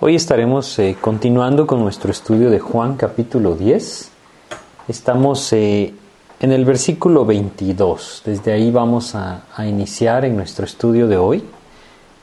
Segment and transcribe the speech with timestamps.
[0.00, 4.10] Hoy estaremos eh, continuando con nuestro estudio de Juan capítulo 10.
[4.86, 5.92] Estamos eh,
[6.38, 8.22] en el versículo 22.
[8.24, 11.42] Desde ahí vamos a, iniciar en nuestro estudio de hoy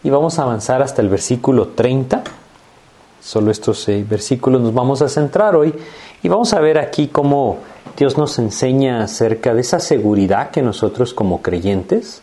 [0.03, 2.23] y vamos a avanzar hasta el versículo 30.
[3.21, 5.73] Solo estos eh, versículos nos vamos a centrar hoy
[6.23, 7.57] y vamos a ver aquí cómo
[7.97, 12.21] Dios nos enseña acerca de esa seguridad que nosotros como creyentes,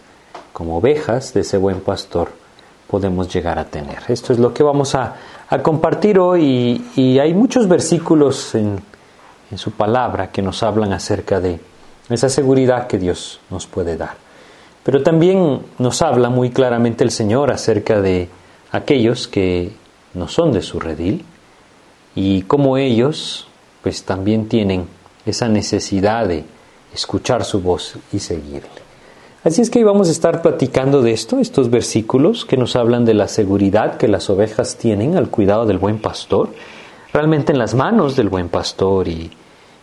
[0.55, 2.31] como ovejas de ese buen pastor,
[2.93, 4.03] podemos llegar a tener.
[4.09, 5.17] Esto es lo que vamos a,
[5.53, 8.81] a compartir hoy y, hay muchos versículos en,
[9.51, 11.61] en su palabra que nos hablan acerca de
[12.09, 14.15] esa seguridad que Dios nos puede dar.
[14.83, 18.31] Pero también nos habla muy claramente el Señor acerca de
[18.71, 19.73] aquellos que
[20.15, 21.23] no son de su redil
[22.15, 23.47] y cómo ellos
[23.83, 24.89] pues también tienen
[25.27, 26.47] esa necesidad de
[26.95, 28.82] escuchar su voz y seguirle.
[29.45, 33.05] Así es que hoy vamos a estar platicando de esto, estos versículos que nos hablan
[33.05, 36.51] de la seguridad que las ovejas tienen al cuidado del buen pastor,
[37.13, 39.33] realmente en las manos del buen pastor y,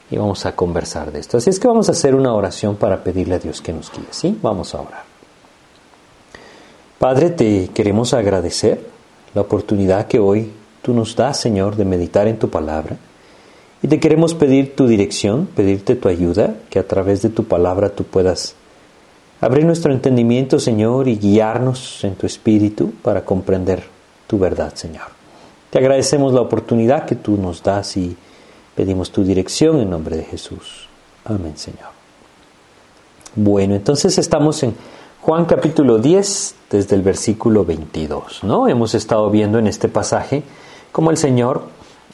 [0.09, 1.35] y vamos a conversar de esto.
[1.35, 4.05] Así es que vamos a hacer una oración para pedirle a Dios que nos guíe,
[4.11, 4.37] ¿sí?
[4.41, 5.03] Vamos a orar.
[6.97, 8.87] Padre, te queremos agradecer
[9.33, 12.95] la oportunidad que hoy tú nos das, Señor, de meditar en tu palabra.
[13.81, 17.89] Y te queremos pedir tu dirección, pedirte tu ayuda, que a través de tu palabra
[17.89, 18.55] tú puedas
[19.41, 23.83] abrir nuestro entendimiento, Señor, y guiarnos en tu espíritu para comprender
[24.27, 25.07] tu verdad, Señor.
[25.69, 28.15] Te agradecemos la oportunidad que tú nos das y
[28.75, 30.87] pedimos tu dirección en nombre de Jesús.
[31.25, 31.89] Amén, Señor.
[33.35, 34.73] Bueno, entonces estamos en
[35.21, 38.67] Juan capítulo 10, desde el versículo 22, ¿no?
[38.67, 40.43] Hemos estado viendo en este pasaje
[40.91, 41.63] cómo el Señor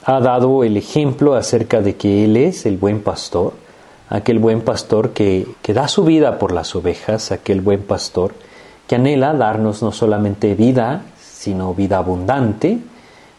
[0.03, 3.53] ha dado el ejemplo acerca de que Él es el buen pastor,
[4.09, 8.33] aquel buen pastor que, que da su vida por las ovejas, aquel buen pastor
[8.87, 12.79] que anhela darnos no solamente vida, sino vida abundante,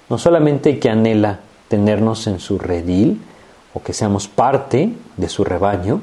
[0.09, 3.21] no solamente que anhela tenernos en su redil
[3.75, 6.01] o que seamos parte de su rebaño,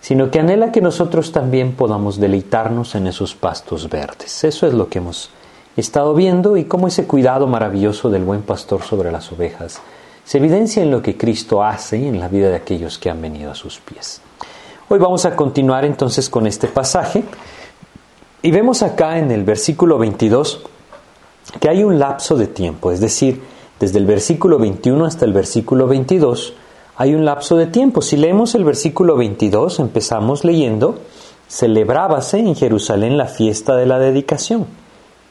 [0.00, 4.44] sino que anhela que nosotros también podamos deleitarnos en esos pastos verdes.
[4.44, 5.30] Eso es lo que hemos
[5.76, 9.80] estado viendo y cómo ese cuidado maravilloso del buen pastor sobre las ovejas
[10.24, 13.50] se evidencia en lo que Cristo hace en la vida de aquellos que han venido
[13.50, 14.20] a sus pies.
[14.88, 17.24] Hoy vamos a continuar entonces con este pasaje
[18.42, 20.62] y vemos acá en el versículo 22
[21.60, 23.42] que hay un lapso de tiempo, es decir,
[23.80, 26.54] desde el versículo 21 hasta el versículo 22,
[26.96, 28.00] hay un lapso de tiempo.
[28.00, 31.00] Si leemos el versículo 22, empezamos leyendo,
[31.48, 34.66] celebrábase en Jerusalén la fiesta de la dedicación.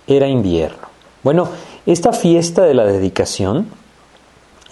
[0.05, 0.89] Era invierno.
[1.23, 1.47] Bueno,
[1.85, 3.67] esta fiesta de la dedicación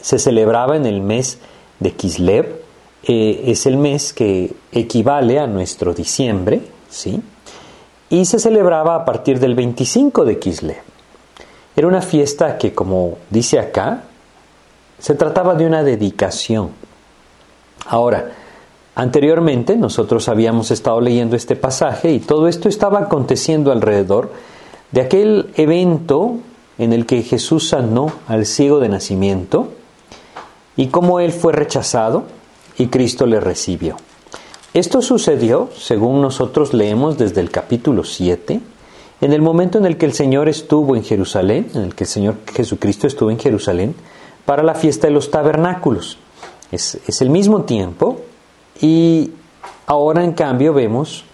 [0.01, 1.39] se celebraba en el mes
[1.79, 2.61] de Kislev,
[3.03, 7.21] eh, es el mes que equivale a nuestro diciembre, ¿sí?
[8.09, 10.81] Y se celebraba a partir del 25 de Kislev.
[11.75, 14.03] Era una fiesta que, como dice acá,
[14.97, 16.71] se trataba de una dedicación.
[17.85, 18.31] Ahora,
[18.95, 24.31] anteriormente nosotros habíamos estado leyendo este pasaje y todo esto estaba aconteciendo alrededor
[24.91, 26.39] de aquel evento
[26.77, 29.69] en el que Jesús sanó al ciego de nacimiento
[30.79, 32.23] y cómo él fue rechazado
[32.78, 33.97] y Cristo le recibió.
[34.73, 38.62] Esto sucedió, según nosotros leemos desde el capítulo 7,
[39.19, 42.09] en el momento en el que el Señor estuvo en Jerusalén, en el que el
[42.09, 43.94] Señor Jesucristo estuvo en Jerusalén,
[44.45, 46.17] para la fiesta de los tabernáculos.
[46.72, 48.22] Es, es el mismo tiempo
[48.79, 49.31] y
[49.85, 51.25] ahora en cambio vemos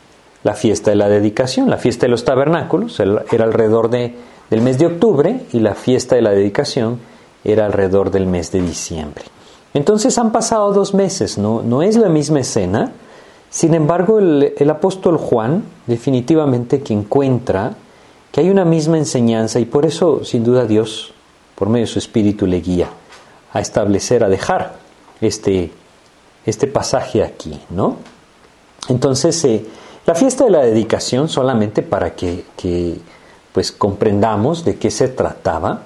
[0.42, 1.70] la fiesta de la dedicación.
[1.70, 4.16] La fiesta de los tabernáculos era alrededor de,
[4.50, 7.00] del mes de octubre y la fiesta de la dedicación
[7.44, 9.35] era alrededor del mes de diciembre.
[9.76, 12.94] Entonces han pasado dos meses, no, no es la misma escena,
[13.50, 17.76] sin embargo el, apóstol Juan definitivamente que encuentra
[18.32, 21.14] que hay una misma enseñanza y por eso sin duda Dios,
[21.56, 22.88] por medio de su espíritu, le guía
[23.52, 24.78] a establecer, a dejar
[25.20, 25.72] este,
[26.46, 27.98] este pasaje aquí, ¿no?
[28.88, 29.66] Entonces, eh,
[30.06, 32.98] la fiesta de la dedicación, solamente para que, que,
[33.52, 35.82] pues comprendamos de qué se trataba,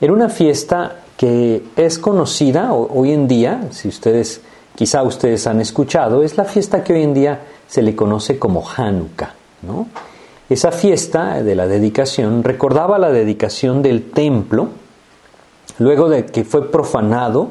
[0.00, 4.42] era una fiesta que es conocida hoy en día, si ustedes,
[4.74, 8.62] quizá ustedes han escuchado, es la fiesta que hoy en día se le conoce como
[8.68, 9.88] Hanukkah, ¿no?
[10.48, 14.68] Esa fiesta de la dedicación recordaba la dedicación del templo
[15.78, 17.48] luego de que fue profanado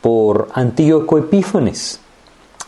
[0.00, 2.00] por Antíoco Epífanes.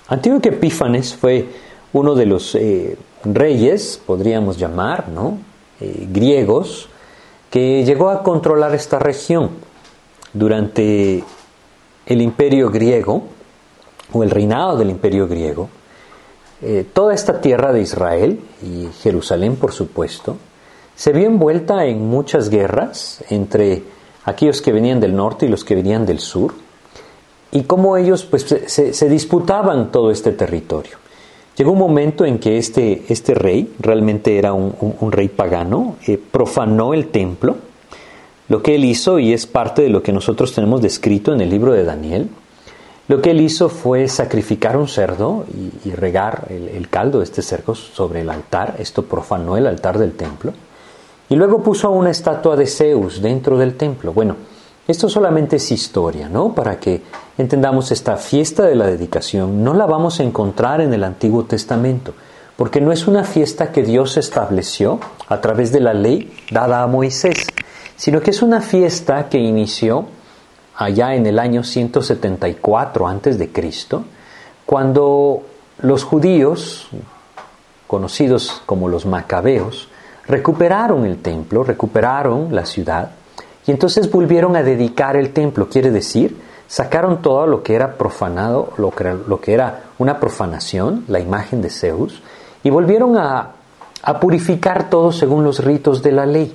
[0.09, 1.49] Antíoco Epífanes fue
[1.93, 5.39] uno de los eh, reyes, podríamos llamar, ¿no?
[5.81, 6.89] Eh, griegos,
[7.51, 9.51] que llegó a controlar esta región
[10.39, 11.25] durante
[12.07, 13.25] el imperio griego,
[14.13, 15.69] o el reinado del imperio griego.
[16.63, 20.37] Eh, toda esta tierra de Israel, y Jerusalén por supuesto,
[20.95, 23.83] se vio envuelta en muchas guerras entre
[24.25, 26.55] aquellos que venían del norte y los que venían del sur,
[27.53, 30.97] y cómo ellos pues, se, disputaban todo este territorio.
[31.57, 36.93] Llegó un momento en que este, este rey, realmente era un, rey pagano, eh, profanó
[36.93, 37.57] el templo.
[38.49, 41.51] Lo que él hizo, y es parte de lo que nosotros tenemos descrito en el
[41.51, 42.29] libro de Daniel,
[43.09, 45.45] lo que él hizo fue sacrificar un cerdo
[45.85, 48.77] y, regar el, el, caldo de este cerdo sobre el altar.
[48.81, 50.53] Esto profanó el altar del templo.
[51.29, 54.13] Y luego puso una estatua de Zeus dentro del templo.
[54.13, 54.37] Bueno,
[54.89, 56.55] esto solamente es historia, ¿no?
[56.55, 57.03] Para que
[57.39, 62.15] entendamos esta fiesta de la dedicación, no la vamos a encontrar en el Antiguo Testamento,
[62.57, 66.87] porque no es una fiesta que Dios estableció a través de la ley dada a
[66.87, 67.46] Moisés,
[67.97, 70.07] sino que es una fiesta que inició
[70.77, 74.05] allá en el año 174 antes de Cristo,
[74.65, 75.43] cuando
[75.79, 76.89] los judíos,
[77.87, 79.89] conocidos como los macabeos,
[80.27, 83.13] recuperaron el templo, recuperaron la ciudad,
[83.67, 86.37] y entonces volvieron a dedicar el templo, quiere decir,
[86.69, 91.21] sacaron todo lo que era profanado, lo que era, lo que era una profanación, la
[91.21, 92.23] imagen de Zeus,
[92.63, 93.53] y volvieron a,
[94.21, 96.55] purificar todo según los ritos de la ley.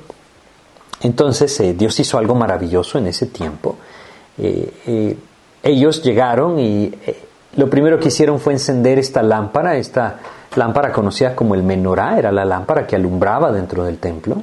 [1.01, 3.77] Entonces eh, Dios hizo algo maravilloso en ese tiempo.
[4.37, 5.17] Eh, eh,
[5.63, 6.93] ellos llegaron y
[7.55, 10.19] lo primero que hicieron fue encender esta lámpara, esta
[10.55, 14.41] lámpara conocida como el menorá, era la lámpara que alumbraba dentro del templo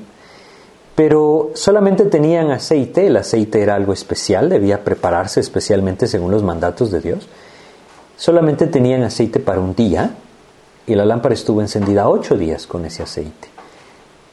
[0.99, 6.91] pero solamente tenían aceite, el aceite era algo especial, debía prepararse especialmente según los mandatos
[6.91, 7.29] de Dios.
[8.17, 10.11] Solamente tenían aceite para un día
[10.89, 13.47] y la lámpara estuvo encendida ocho días con ese aceite.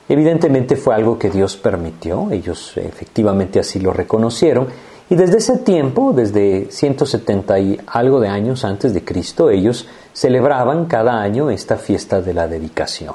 [0.08, 4.68] Evidentemente fue algo que Dios permitió, ellos efectivamente así lo reconocieron
[5.10, 10.86] y desde ese tiempo, desde 170 y algo de años antes de Cristo, ellos celebraban
[10.86, 13.14] cada año esta fiesta de la dedicación.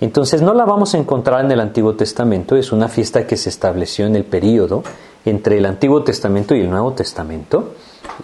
[0.00, 3.48] Entonces no la vamos a encontrar en el Antiguo Testamento, es una fiesta que se
[3.48, 4.82] estableció en el periodo
[5.24, 7.74] entre el Antiguo Testamento y el Nuevo Testamento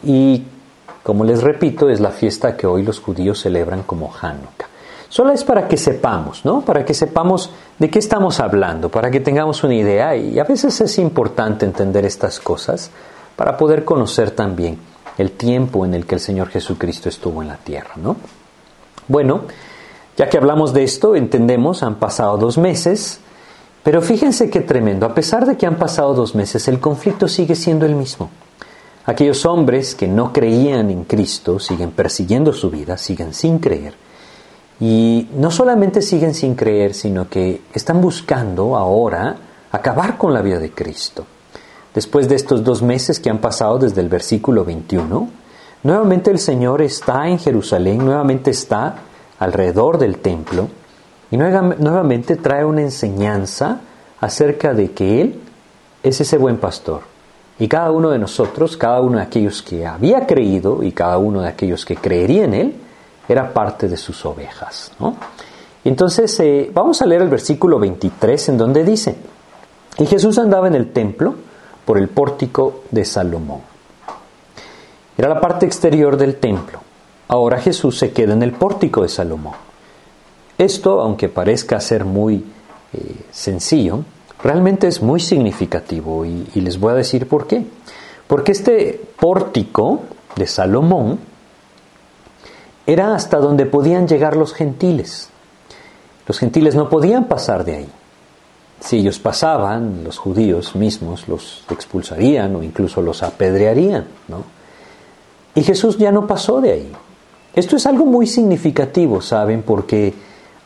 [0.02, 0.44] y
[1.02, 4.68] como les repito es la fiesta que hoy los judíos celebran como Hanukkah.
[5.08, 6.62] Solo es para que sepamos, ¿no?
[6.62, 10.80] Para que sepamos de qué estamos hablando, para que tengamos una idea y a veces
[10.80, 12.90] es importante entender estas cosas
[13.36, 14.78] para poder conocer también
[15.18, 18.16] el tiempo en el que el Señor Jesucristo estuvo en la tierra, ¿no?
[19.08, 19.42] Bueno,
[20.16, 23.20] ya que hablamos de esto, entendemos, han pasado dos meses,
[23.82, 27.54] pero fíjense qué tremendo, a pesar de que han pasado dos meses, el conflicto sigue
[27.54, 28.30] siendo el mismo.
[29.06, 33.94] Aquellos hombres que no creían en Cristo siguen persiguiendo su vida, siguen sin creer.
[34.86, 39.34] Y no solamente siguen sin creer, sino que están buscando ahora
[39.72, 41.24] acabar con la vida de Cristo.
[41.94, 45.26] Después de estos dos meses que han pasado desde el versículo 21,
[45.84, 48.96] nuevamente el Señor está en Jerusalén, nuevamente está
[49.38, 50.68] alrededor del templo
[51.30, 53.80] y nuevamente trae una enseñanza
[54.20, 55.40] acerca de que Él
[56.02, 57.00] es ese buen pastor.
[57.58, 61.40] Y cada uno de nosotros, cada uno de aquellos que había creído y cada uno
[61.40, 62.83] de aquellos que creería en Él,
[63.28, 64.92] era parte de sus ovejas.
[65.84, 69.16] Entonces, eh, vamos a leer el versículo 23 en donde dice,
[69.98, 71.34] y Jesús andaba en el templo
[71.84, 73.60] por el pórtico de Salomón.
[75.16, 76.80] Era la parte exterior del templo.
[77.28, 79.54] Ahora Jesús se queda en el pórtico de Salomón.
[80.58, 82.44] Esto, aunque parezca ser muy
[82.92, 84.04] eh, sencillo,
[84.42, 87.64] realmente es muy significativo y les voy a decir por qué.
[88.26, 90.00] Porque este pórtico
[90.36, 91.18] de Salomón
[92.86, 95.28] era hasta donde podían llegar los gentiles.
[96.26, 97.88] Los gentiles no podían pasar de ahí.
[98.80, 104.06] Si ellos pasaban, los judíos mismos los expulsarían o incluso los apedrearían.
[104.28, 104.44] ¿no?
[105.54, 106.92] Y Jesús ya no pasó de ahí.
[107.54, 109.62] Esto es algo muy significativo, ¿saben?
[109.62, 110.12] Porque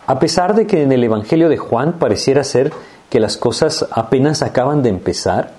[0.06, 2.72] a pesar de que en el Evangelio de Juan pareciera ser
[3.10, 5.52] que las cosas apenas acaban de empezar,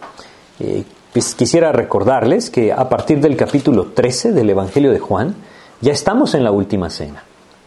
[0.60, 5.36] eh, pues quisiera recordarles que a partir del capítulo 13 del Evangelio de Juan
[5.81, 7.24] ya estamos en la última cena.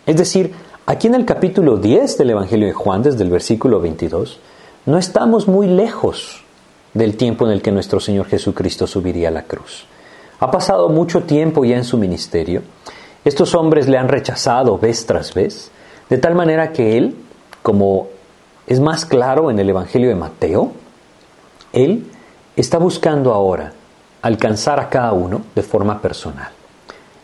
[0.07, 0.53] Es decir,
[0.87, 4.39] aquí en el capítulo 10 del Evangelio de Juan, desde el versículo 22,
[4.87, 6.43] no estamos muy lejos
[6.95, 9.87] del tiempo en el que nuestro Señor Jesucristo subiría a la cruz.
[10.41, 12.63] Ha pasado mucho tiempo ya en su ministerio
[13.25, 15.71] estos hombres le han rechazado vez tras vez,
[16.11, 17.17] de tal manera que él,
[17.63, 18.09] como
[18.67, 20.73] es más claro en el Evangelio de Mateo,
[21.73, 22.05] él
[22.57, 23.73] está buscando ahora
[24.23, 26.51] alcanzar a cada uno de forma personal.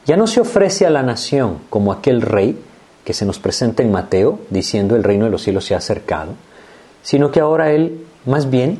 [0.08, 2.58] Ya no se ofrece a la nación como aquel rey
[3.04, 6.32] que se nos presenta en Mateo diciendo el reino de los cielos se ha acercado,
[7.02, 8.78] sino que ahora él más bien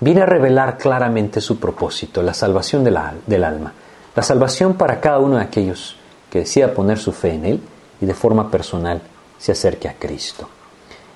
[0.00, 2.96] viene a revelar claramente su propósito, la salvación del
[3.44, 3.72] alma,
[4.16, 5.94] la salvación para cada uno de aquellos
[6.28, 7.60] que decida poner su fe en Él
[8.00, 9.00] y de forma personal
[9.38, 10.48] se acerque a Cristo.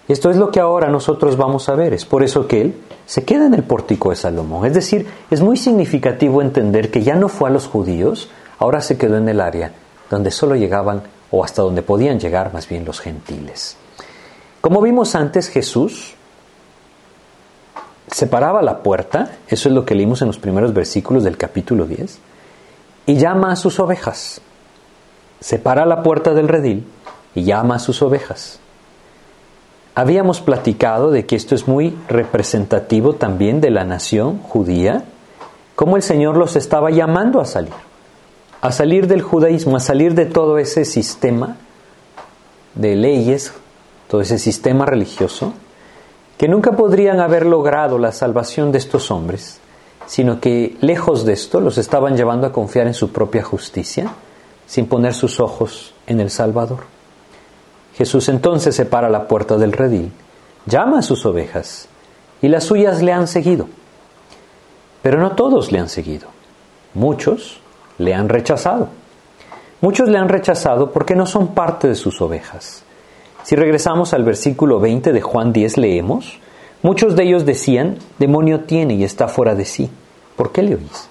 [0.07, 1.93] Esto es lo que ahora nosotros vamos a ver.
[1.93, 2.75] Es por eso que Él
[3.07, 4.67] se queda en el pórtico de Salomón.
[4.67, 8.99] Es decir, es muy significativo entender que ya no fue a los judíos, ahora se
[8.99, 9.73] quedó en el área
[10.11, 13.77] donde solo llegaban o hasta donde podían llegar más bien los gentiles.
[14.61, 16.15] Como vimos antes, Jesús
[18.11, 22.19] separaba la puerta, eso es lo que leímos en los primeros versículos del capítulo 10,
[23.07, 24.41] y llama a sus ovejas.
[25.41, 26.87] Separa la puerta del redil
[27.35, 28.59] y llama a sus ovejas.
[29.95, 35.05] Habíamos platicado de que esto es muy representativo también de la nación judía,
[35.75, 37.73] como el Señor los estaba llamando a salir,
[38.61, 41.57] a salir del judaísmo, a salir de todo ese sistema
[42.75, 43.53] de leyes,
[44.09, 45.53] todo ese sistema religioso,
[46.37, 49.61] que nunca podrían haber logrado la salvación de estos hombres,
[50.07, 54.11] sino que lejos de esto los estaban llevando a confiar en su propia justicia,
[54.67, 56.85] sin poner sus ojos en el Salvador.
[57.95, 60.12] Jesús entonces separa la puerta del redil,
[60.67, 61.88] llama a sus ovejas,
[62.41, 63.69] y las suyas le han seguido.
[65.03, 66.29] Pero no todos le han seguido.
[66.95, 67.61] Muchos
[67.99, 68.88] le han rechazado.
[69.81, 72.83] Muchos le han rechazado porque no son parte de sus ovejas.
[73.45, 76.38] Si regresamos al versículo 20 de Juan 10 leemos,
[76.83, 79.88] muchos de ellos decían, demonio tiene y está fuera de sí.
[80.37, 81.09] ¿Por qué le oís?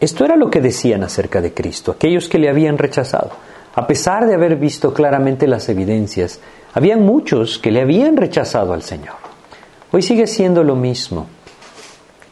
[0.00, 3.30] Esto era lo que decían acerca de Cristo, aquellos que le habían rechazado.
[3.74, 6.40] A pesar de haber visto claramente las evidencias,
[6.74, 9.16] habían muchos que le habían rechazado al Señor.
[9.92, 11.26] Hoy sigue siendo lo mismo.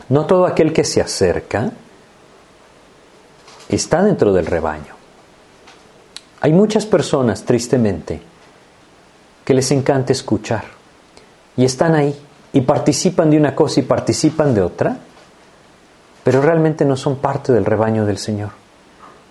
[0.08, 1.72] No todo aquel que se acerca
[3.74, 4.94] está dentro del rebaño.
[6.40, 8.20] Hay muchas personas, tristemente,
[9.44, 10.64] que les encanta escuchar.
[11.56, 12.14] Y están ahí
[12.52, 14.98] y participan de una cosa y participan de otra,
[16.22, 18.50] pero realmente no son parte del rebaño del Señor.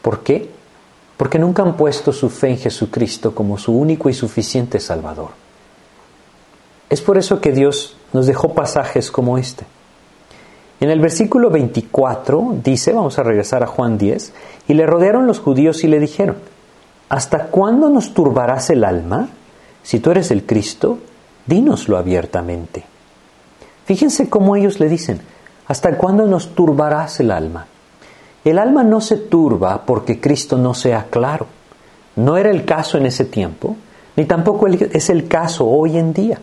[0.02, 0.50] ¿Por qué?
[1.18, 5.32] Porque nunca han puesto su fe en Jesucristo como su único y suficiente Salvador.
[6.90, 9.66] Es por eso que Dios nos dejó pasajes como este.
[10.80, 14.34] En el versículo 24 dice, vamos a regresar a Juan 10,
[14.68, 16.36] y le rodearon los judíos y le dijeron,
[17.08, 19.30] ¿hasta cuándo nos turbarás el alma?
[19.84, 21.00] Si tú eres el Cristo,
[21.46, 22.84] dínoslo abiertamente.
[23.86, 25.22] Fíjense cómo ellos le dicen,
[25.68, 27.68] ¿hasta cuándo nos turbarás el alma?
[28.44, 31.48] El alma no se turba porque Cristo no sea claro.
[32.18, 33.78] No era el caso en ese tiempo,
[34.18, 36.40] ni tampoco es el caso hoy en día.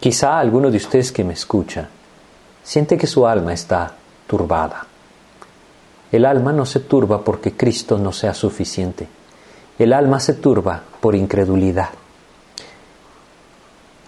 [0.00, 1.88] Quizá alguno de ustedes que me escucha
[2.66, 3.92] siente que su alma está
[4.26, 4.84] turbada.
[6.10, 9.06] El alma no se turba porque Cristo no sea suficiente.
[9.78, 11.90] El alma se turba por incredulidad.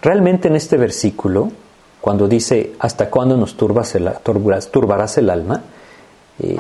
[0.02, 1.52] Realmente en este versículo,
[2.00, 4.10] cuando dice, ¿hasta cuándo nos turbas el,
[4.72, 5.62] turbarás el alma?
[6.40, 6.58] Eh,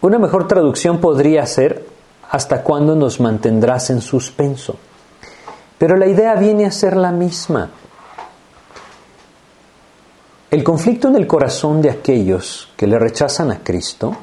[0.00, 1.86] una mejor traducción podría ser,
[2.28, 4.76] ¿hasta cuándo nos mantendrás en suspenso?
[5.78, 7.70] Pero la idea viene a ser la misma.
[10.50, 14.16] El conflicto en el corazón de aquellos que le rechazan a Cristo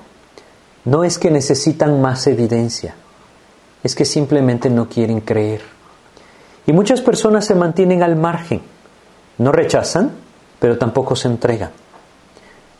[0.86, 2.96] no es que necesitan más evidencia,
[3.84, 5.62] es que simplemente no quieren creer.
[6.66, 8.62] Y muchas personas se mantienen al margen.
[9.38, 10.14] No rechazan,
[10.58, 11.70] pero tampoco se entregan.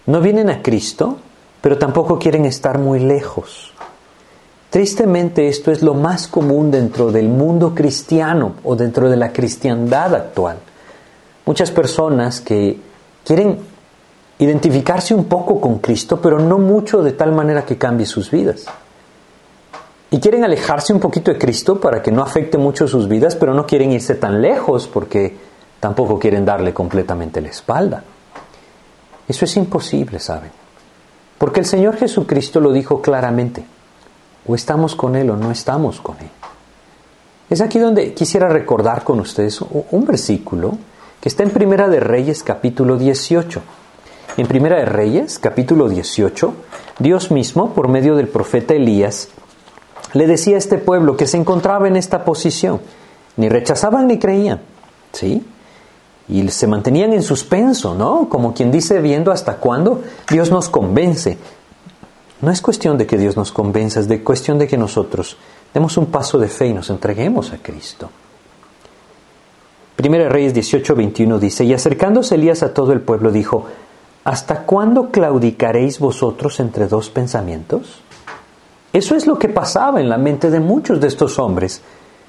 [0.08, 1.18] No vienen a Cristo,
[1.62, 3.74] pero tampoco quieren estar muy lejos.
[4.72, 10.16] Tristemente esto es lo más común dentro del mundo cristiano o dentro de la cristiandad
[10.16, 10.58] actual.
[11.46, 12.95] Muchas personas que
[13.26, 13.60] quieren
[14.38, 18.66] identificarse un poco con Cristo, pero no mucho de tal manera que cambie sus vidas
[20.12, 23.54] y quieren alejarse un poquito de Cristo para que no afecte mucho sus vidas, pero
[23.54, 25.36] no quieren irse tan lejos porque
[25.80, 28.04] tampoco quieren darle completamente la espalda.
[29.28, 30.52] Eso es imposible, ¿saben?
[31.38, 33.66] Porque el Señor Jesucristo lo dijo claramente.
[34.48, 36.30] O estamos con Él o no estamos con Él.
[37.50, 40.78] Es aquí donde quisiera recordar con ustedes un versículo
[41.22, 43.62] que está en Primera de Reyes capítulo 18.
[44.38, 46.54] En Primera de Reyes capítulo 18,
[47.00, 49.30] Dios mismo, por medio del profeta Elías,
[50.14, 52.82] le decía a este pueblo que se encontraba en esta posición.
[53.38, 54.62] Ni rechazaban ni creían.
[55.12, 55.46] ¿Sí?
[56.28, 58.30] Y se mantenían en suspenso, ¿no?
[58.30, 61.38] Como quien dice, viendo hasta cuándo Dios nos convence.
[62.42, 65.38] No es cuestión de que Dios nos convenza, es de cuestión de que nosotros
[65.74, 68.10] demos un paso de fe y nos entreguemos a Cristo.
[69.96, 73.66] Primera Reyes 18, 21 dice, y acercándose Elías a todo el pueblo dijo,
[74.26, 78.02] ¿hasta cuándo claudicaréis vosotros entre dos pensamientos?
[78.92, 81.82] Eso es lo que pasaba en la mente de muchos de estos hombres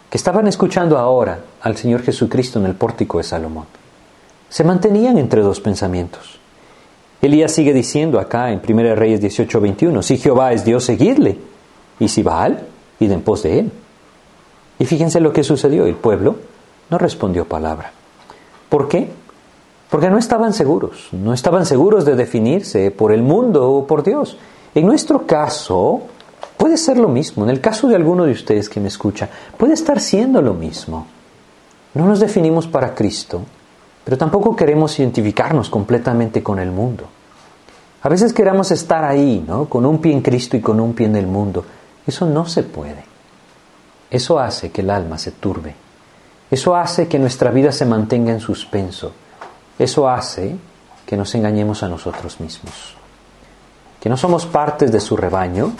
[0.08, 3.66] que estaban escuchando ahora al Señor Jesucristo en el pórtico de Salomón.
[4.48, 6.38] Se mantenían entre dos pensamientos.
[7.20, 11.38] Elías sigue diciendo acá en 1 Reyes 18:21, si Jehová es Dios, seguidle,
[11.98, 12.64] y si Baal,
[13.00, 13.72] id en pos de él.
[14.78, 16.36] Y fíjense lo que sucedió, el pueblo
[16.90, 17.92] no respondió palabra.
[18.68, 19.10] ¿Por qué?
[19.90, 24.36] Porque no estaban seguros, no estaban seguros de definirse por el mundo o por Dios.
[24.74, 26.02] En nuestro caso,
[26.56, 27.44] puede ser lo mismo.
[27.44, 31.06] En el caso de alguno de ustedes que me escucha, puede estar siendo lo mismo.
[31.94, 33.42] No nos definimos para Cristo,
[34.04, 37.04] pero tampoco queremos identificarnos completamente con el mundo.
[38.02, 39.66] A veces queremos estar ahí, ¿no?
[39.66, 41.64] Con un pie en Cristo y con un pie en el mundo.
[42.06, 43.04] Eso no se puede.
[44.10, 45.85] Eso hace que el alma se turbe.
[46.50, 49.12] Eso hace que nuestra vida se mantenga en suspenso.
[49.78, 50.56] Eso hace
[51.04, 52.94] que nos engañemos a nosotros mismos.
[54.00, 55.72] Que no somos partes de su rebaño,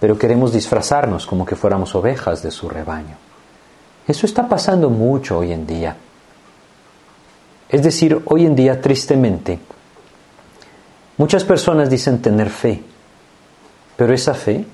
[0.00, 3.16] pero queremos disfrazarnos como que fuéramos ovejas de su rebaño.
[4.06, 5.96] Eso está pasando mucho hoy en día.
[7.68, 9.60] Es decir, hoy en día, tristemente,
[11.16, 12.82] muchas personas dicen tener fe,
[13.96, 14.64] pero esa fe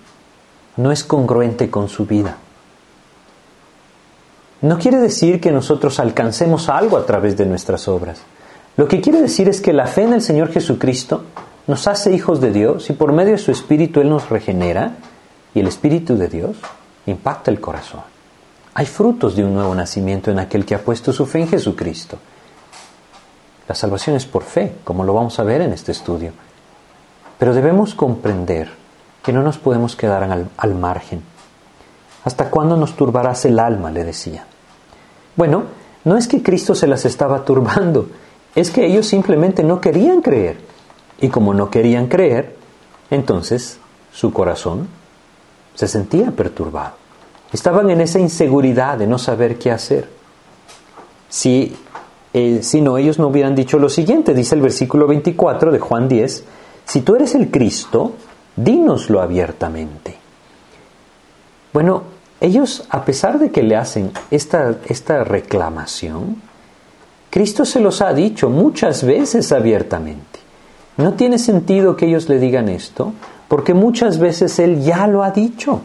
[0.77, 2.39] no es congruente con su vida.
[4.63, 8.21] No quiere decir que nosotros alcancemos algo a través de nuestras obras.
[8.77, 11.25] Lo que quiere decir es que la fe en el Señor Jesucristo
[11.67, 14.97] nos hace hijos de Dios y por medio de su Espíritu Él nos regenera
[15.55, 16.57] y el Espíritu de Dios
[17.07, 18.01] impacta el corazón.
[18.75, 22.19] Hay frutos de un nuevo nacimiento en aquel que ha puesto su fe en Jesucristo.
[23.69, 26.33] La salvación es por fe, como lo vamos a ver en este estudio.
[27.39, 28.71] Pero debemos comprender
[29.23, 31.36] que no nos podemos quedar al, al margen
[32.27, 33.93] ¿Hasta cuándo nos turbarás el alma?
[33.93, 34.45] le decía.
[35.37, 35.63] Bueno,
[36.05, 38.09] no es que Cristo se las estaba turbando,
[38.53, 40.59] es que ellos simplemente no querían creer.
[41.21, 42.57] Y como no querían creer,
[43.11, 43.79] entonces
[44.13, 44.89] su corazón
[45.77, 46.95] se sentía perturbado.
[47.53, 50.09] Estaban en esa inseguridad de no saber qué hacer.
[51.29, 51.77] Si,
[52.33, 56.09] eh, si no, ellos no hubieran dicho lo siguiente, dice el versículo 24 de Juan
[56.09, 56.45] 10,
[56.87, 58.15] si tú eres el Cristo,
[58.57, 60.19] dínoslo abiertamente.
[61.73, 66.43] Bueno, ellos, a pesar de que le hacen esta, esta reclamación,
[67.31, 70.41] Cristo se los ha dicho muchas veces abiertamente.
[70.97, 73.13] No tiene sentido que ellos le digan esto,
[73.49, 75.81] porque muchas veces Él ya lo ha dicho.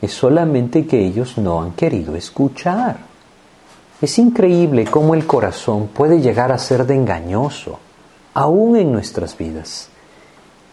[0.00, 2.96] Es solamente que ellos no han querido escuchar.
[4.00, 7.78] Es increíble cómo el corazón puede llegar a ser de engañoso,
[8.34, 9.88] aún en nuestras vidas.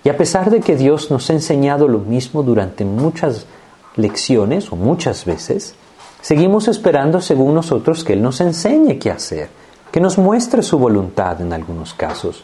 [0.04, 3.46] Y a pesar de que Dios nos ha enseñado lo mismo durante muchas
[3.96, 5.76] lecciones, o muchas veces,
[6.22, 9.50] seguimos esperando según nosotros que Él nos enseñe qué hacer,
[9.92, 12.44] que nos muestre su voluntad en algunos casos,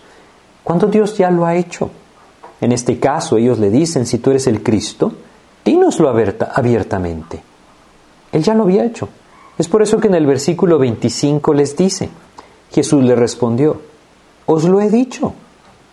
[0.63, 1.89] cuando Dios ya lo ha hecho.
[2.59, 5.13] En este caso ellos le dicen, si tú eres el Cristo,
[5.63, 7.41] dínoslo abiertamente.
[8.31, 9.07] Él ya lo había hecho.
[9.57, 12.09] Es por eso que en el versículo 25 les dice,
[12.71, 13.81] Jesús le respondió,
[14.45, 15.33] os lo he dicho,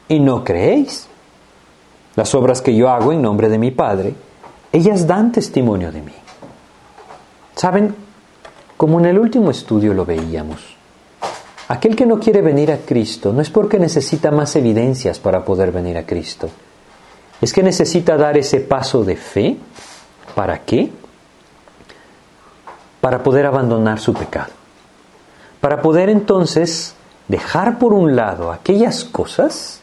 [0.08, 1.08] y no creéis.
[2.16, 4.14] Las obras que yo hago en nombre de mi Padre,
[4.74, 6.12] ellas dan testimonio de mí.
[7.54, 7.94] ¿Saben?
[8.76, 10.76] Como en el último estudio lo veíamos,
[11.68, 15.70] aquel que no quiere venir a Cristo no es porque necesita más evidencias para poder
[15.70, 16.50] venir a Cristo.
[17.40, 19.56] Es que necesita dar ese paso de fe.
[20.34, 20.90] ¿Para qué?
[23.00, 24.50] Para poder abandonar su pecado.
[25.60, 26.94] Para poder entonces
[27.28, 29.80] dejar por un lado aquellas cosas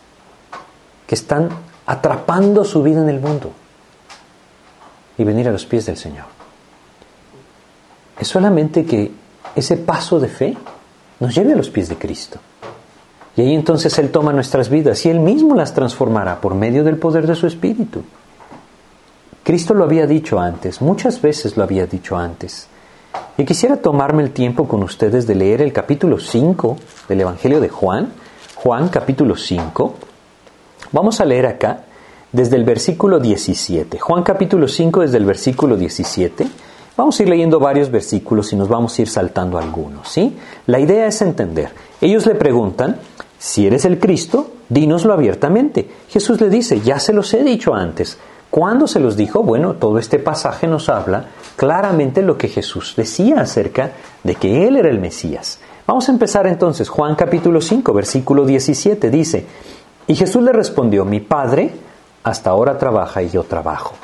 [1.07, 1.47] que están
[1.85, 3.53] atrapando su vida en el mundo
[5.21, 6.25] y venir a los pies del Señor.
[8.19, 9.11] Es solamente que
[9.55, 10.57] ese paso de fe
[11.19, 12.39] nos lleve a los pies de Cristo.
[13.35, 16.97] Y ahí entonces Él toma nuestras vidas y Él mismo las transformará por medio del
[16.97, 18.03] poder de su Espíritu.
[19.43, 22.67] Cristo lo había dicho antes, muchas veces lo había dicho antes.
[23.37, 27.69] Y quisiera tomarme el tiempo con ustedes de leer el capítulo 5 del Evangelio de
[27.69, 28.11] Juan,
[28.55, 29.95] Juan capítulo 5.
[30.91, 31.85] Vamos a leer acá
[32.31, 33.99] desde el versículo 17.
[33.99, 36.47] Juan capítulo 5 desde el versículo 17.
[36.95, 40.37] Vamos a ir leyendo varios versículos y nos vamos a ir saltando algunos, ¿sí?
[40.67, 41.71] La idea es entender.
[41.99, 42.97] Ellos le preguntan,
[43.37, 45.89] si eres el Cristo, dínoslo abiertamente.
[46.09, 48.17] Jesús le dice, ya se los he dicho antes.
[48.49, 49.43] ¿Cuándo se los dijo?
[49.43, 53.91] Bueno, todo este pasaje nos habla claramente lo que Jesús decía acerca
[54.23, 55.59] de que Él era el Mesías.
[55.87, 56.89] Vamos a empezar entonces.
[56.89, 59.45] Juan capítulo 5, versículo 17 dice,
[60.07, 61.71] y Jesús le respondió, mi Padre
[62.23, 63.95] hasta ahora trabaja y yo trabajo.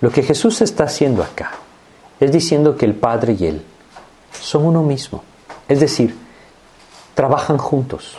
[0.00, 1.52] Lo que Jesús está haciendo acá
[2.20, 3.64] es diciendo que el Padre y Él
[4.32, 5.22] son uno mismo.
[5.68, 6.16] Es decir,
[7.14, 8.18] trabajan juntos.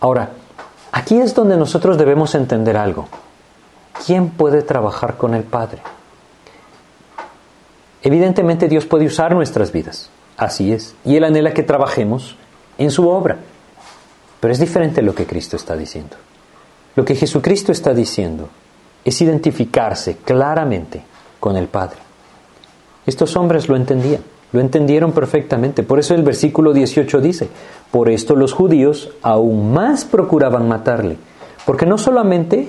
[0.00, 0.30] Ahora,
[0.90, 3.08] aquí es donde nosotros debemos entender algo.
[4.06, 5.82] ¿Quién puede trabajar con el Padre?
[8.02, 12.36] Evidentemente Dios puede usar nuestras vidas, así es, y Él anhela que trabajemos
[12.78, 13.38] en su obra.
[14.40, 16.16] Pero es diferente lo que Cristo está diciendo.
[16.94, 18.48] Lo que Jesucristo está diciendo
[19.04, 21.02] es identificarse claramente
[21.40, 21.98] con el Padre.
[23.06, 24.22] Estos hombres lo entendían.
[24.52, 25.82] lo entendieron perfectamente.
[25.82, 27.48] Por eso el versículo 18 dice,
[27.90, 31.16] por esto los judíos aún más procuraban matarle,
[31.64, 32.68] porque no solamente,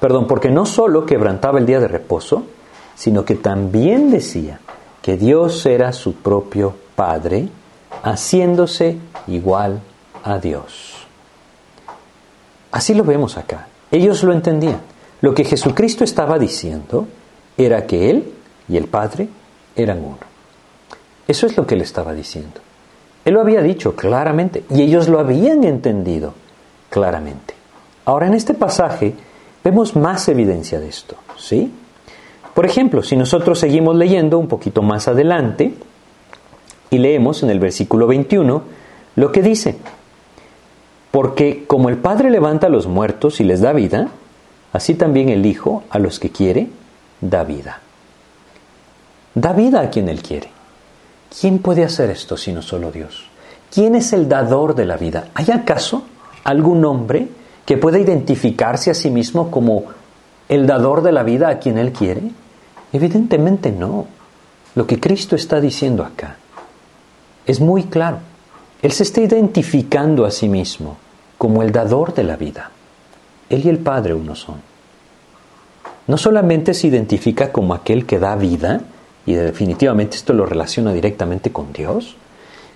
[0.00, 2.44] perdón, porque no solo quebrantaba el día de reposo,
[2.94, 4.60] sino que también decía
[5.02, 7.48] que Dios era su propio Padre,
[8.02, 9.80] haciéndose igual
[10.24, 10.97] a Dios.
[12.70, 13.68] Así lo vemos acá.
[13.90, 14.80] Ellos lo entendían.
[15.20, 17.06] Lo que Jesucristo estaba diciendo
[17.56, 18.32] era que Él
[18.68, 19.28] y el Padre
[19.74, 20.18] eran uno.
[21.26, 22.60] Eso es lo que Él estaba diciendo.
[23.24, 26.34] Él lo había dicho claramente y ellos lo habían entendido
[26.88, 27.54] claramente.
[28.04, 29.14] Ahora en este pasaje
[29.62, 31.70] vemos más evidencia de esto, ¿sí?
[32.54, 35.74] Por ejemplo, si nosotros seguimos leyendo un poquito más adelante
[36.90, 38.62] y leemos en el versículo 21
[39.16, 39.76] lo que dice,
[41.10, 44.08] porque como el Padre levanta a los muertos y les da vida,
[44.72, 46.68] así también el Hijo a los que quiere
[47.20, 47.80] da vida.
[49.34, 50.50] Da vida a quien Él quiere.
[51.40, 53.26] ¿Quién puede hacer esto sino solo Dios?
[53.70, 55.28] ¿Quién es el dador de la vida?
[55.34, 56.04] ¿Hay acaso
[56.44, 57.28] algún hombre
[57.66, 59.84] que pueda identificarse a sí mismo como
[60.48, 62.22] el dador de la vida a quien Él quiere?
[62.92, 64.06] Evidentemente no.
[64.74, 66.36] Lo que Cristo está diciendo acá
[67.46, 68.18] es muy claro.
[68.80, 70.96] Él se está identificando a sí mismo
[71.36, 72.70] como el dador de la vida.
[73.50, 74.56] Él y el Padre uno son.
[76.06, 78.80] No solamente se identifica como aquel que da vida,
[79.26, 82.16] y definitivamente esto lo relaciona directamente con Dios,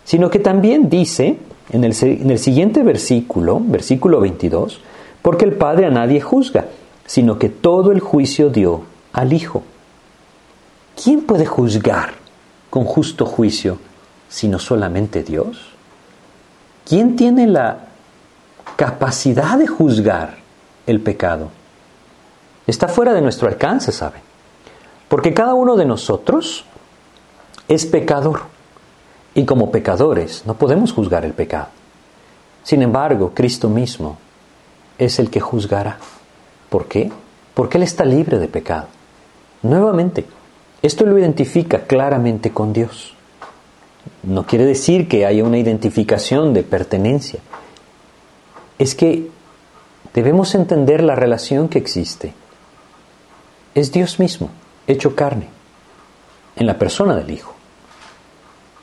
[0.04, 1.38] sino que también dice
[1.70, 4.80] en el, en el siguiente versículo, versículo 22,
[5.22, 6.66] porque el Padre a nadie juzga,
[7.06, 9.62] sino que todo el juicio dio al Hijo.
[11.02, 12.14] ¿Quién puede juzgar
[12.70, 13.78] con justo juicio
[14.28, 15.71] sino solamente Dios?
[16.86, 17.86] ¿Quién tiene la
[18.76, 20.36] capacidad de juzgar
[20.86, 21.50] el pecado?
[22.66, 24.20] Está fuera de nuestro alcance, ¿saben?
[25.08, 26.64] Porque cada uno de nosotros
[27.68, 28.42] es pecador.
[29.34, 31.68] Y como pecadores no podemos juzgar el pecado.
[32.62, 34.18] Sin embargo, Cristo mismo
[34.98, 35.98] es el que juzgará.
[36.68, 37.10] ¿Por qué?
[37.54, 38.86] Porque Él está libre de pecado.
[39.62, 40.26] Nuevamente,
[40.82, 43.14] esto lo identifica claramente con Dios.
[44.22, 47.40] No quiere decir que haya una identificación de pertenencia.
[48.78, 49.28] Es que
[50.14, 52.34] debemos entender la relación que existe.
[53.74, 54.50] Es Dios mismo,
[54.86, 55.48] hecho carne,
[56.56, 57.54] en la persona del Hijo.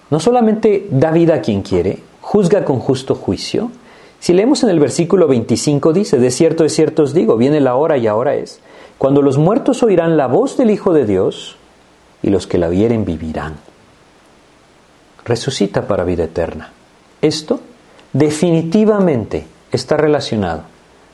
[0.10, 3.71] No solamente da vida a quien quiere, juzga con justo juicio.
[4.19, 7.75] Si leemos en el versículo 25 dice, de cierto, de cierto os digo, viene la
[7.75, 8.60] hora y ahora es,
[8.97, 11.58] cuando los muertos oirán la voz del Hijo de Dios
[12.21, 13.68] y los que la vieren vivirán.
[15.30, 16.72] Resucita para vida eterna.
[17.22, 17.60] Esto
[18.12, 20.63] definitivamente está relacionado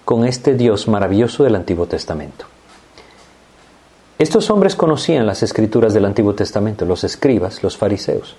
[0.05, 2.45] con este Dios maravilloso del Antiguo Testamento.
[4.17, 8.37] Estos hombres conocían las escrituras del Antiguo Testamento, los escribas, los fariseos.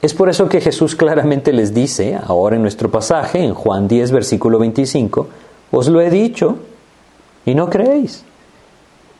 [0.00, 4.10] Es por eso que Jesús claramente les dice, ahora en nuestro pasaje, en Juan 10,
[4.10, 5.28] versículo 25,
[5.70, 6.56] os lo he dicho
[7.44, 8.24] y no creéis.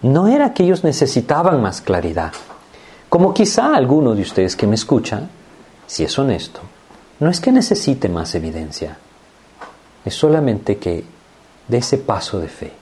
[0.01, 2.33] No era que ellos necesitaban más claridad.
[3.11, 5.29] Como quizá alguno de ustedes que me escucha,
[5.94, 6.59] si es honesto,
[7.20, 8.98] no es que necesite más evidencia,
[10.04, 11.04] es solamente que
[11.68, 12.72] de ese paso de fe,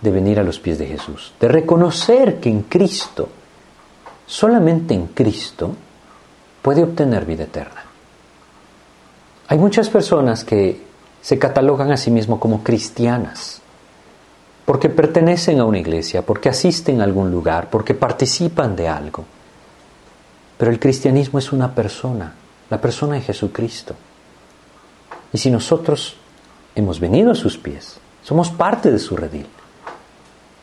[0.00, 3.28] de venir a los pies de Jesús, de reconocer que en Cristo,
[4.24, 5.74] solamente en Cristo,
[6.62, 7.82] puede obtener vida eterna.
[9.48, 10.80] Hay muchas personas que
[11.20, 13.60] se catalogan a sí mismos como cristianas,
[14.64, 19.24] porque pertenecen a una iglesia, porque asisten a algún lugar, porque participan de algo.
[20.58, 22.34] Pero el cristianismo es una persona,
[22.70, 23.94] la persona de Jesucristo.
[25.32, 26.16] Y si nosotros
[26.74, 29.46] hemos venido a sus pies, somos parte de su redil.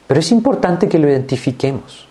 [0.08, 2.08] Pero es importante que lo identifiquemos.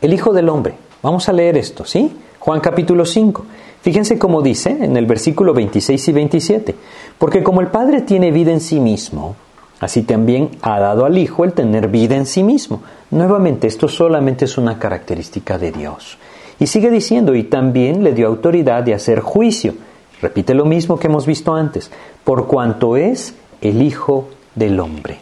[0.00, 2.14] El Hijo del Hombre, vamos a leer esto, ¿sí?
[2.38, 3.46] Juan capítulo 5.
[3.82, 6.74] Fíjense cómo dice en el versículo 26 y 27.
[7.18, 9.36] Porque como el Padre tiene vida en sí mismo,
[9.80, 12.82] así también ha dado al Hijo el tener vida en sí mismo.
[13.10, 16.18] Nuevamente, esto solamente es una característica de Dios.
[16.58, 19.74] Y sigue diciendo, y también le dio autoridad de hacer juicio.
[20.20, 21.90] Repite lo mismo que hemos visto antes,
[22.22, 25.18] por cuanto es el Hijo del Hombre.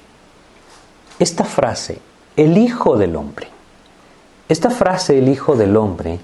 [1.19, 1.99] Esta frase,
[2.37, 3.49] el Hijo del Hombre,
[4.49, 6.19] esta frase, el Hijo del Hombre,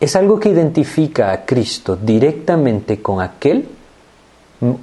[0.00, 3.68] es algo que identifica a Cristo directamente con aquel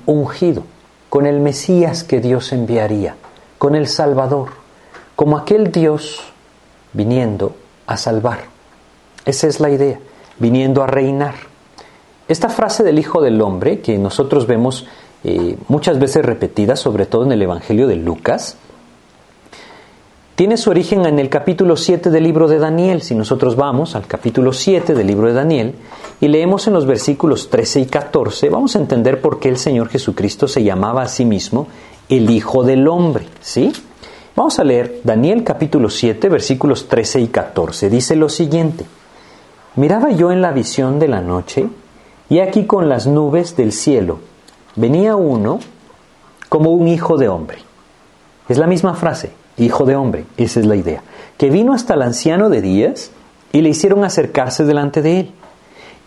[0.05, 0.63] ungido,
[1.09, 3.15] con el Mesías que Dios enviaría,
[3.57, 4.49] con el Salvador,
[5.15, 6.21] como aquel Dios
[6.93, 7.55] viniendo
[7.87, 8.39] a salvar.
[9.25, 9.99] Esa es la idea,
[10.37, 11.35] viniendo a reinar.
[12.27, 14.85] Esta frase del Hijo del Hombre, que nosotros vemos
[15.23, 18.57] eh, muchas veces repetida, sobre todo en el Evangelio de Lucas,
[20.35, 23.01] tiene su origen en el capítulo 7 del libro de Daniel.
[23.01, 25.75] Si nosotros vamos al capítulo 7 del libro de Daniel
[26.21, 29.89] y leemos en los versículos 13 y 14, vamos a entender por qué el Señor
[29.89, 31.67] Jesucristo se llamaba a sí mismo
[32.09, 33.71] el Hijo del Hombre, ¿sí?
[34.35, 37.89] Vamos a leer Daniel capítulo 7, versículos 13 y 14.
[37.89, 38.85] Dice lo siguiente,
[39.75, 41.67] miraba yo en la visión de la noche,
[42.29, 44.19] y aquí con las nubes del cielo
[44.75, 45.59] venía uno
[46.47, 47.59] como un hijo de hombre.
[48.47, 51.03] Es la misma frase, hijo de hombre, esa es la idea,
[51.37, 53.11] que vino hasta el anciano de días
[53.51, 55.31] y le hicieron acercarse delante de él.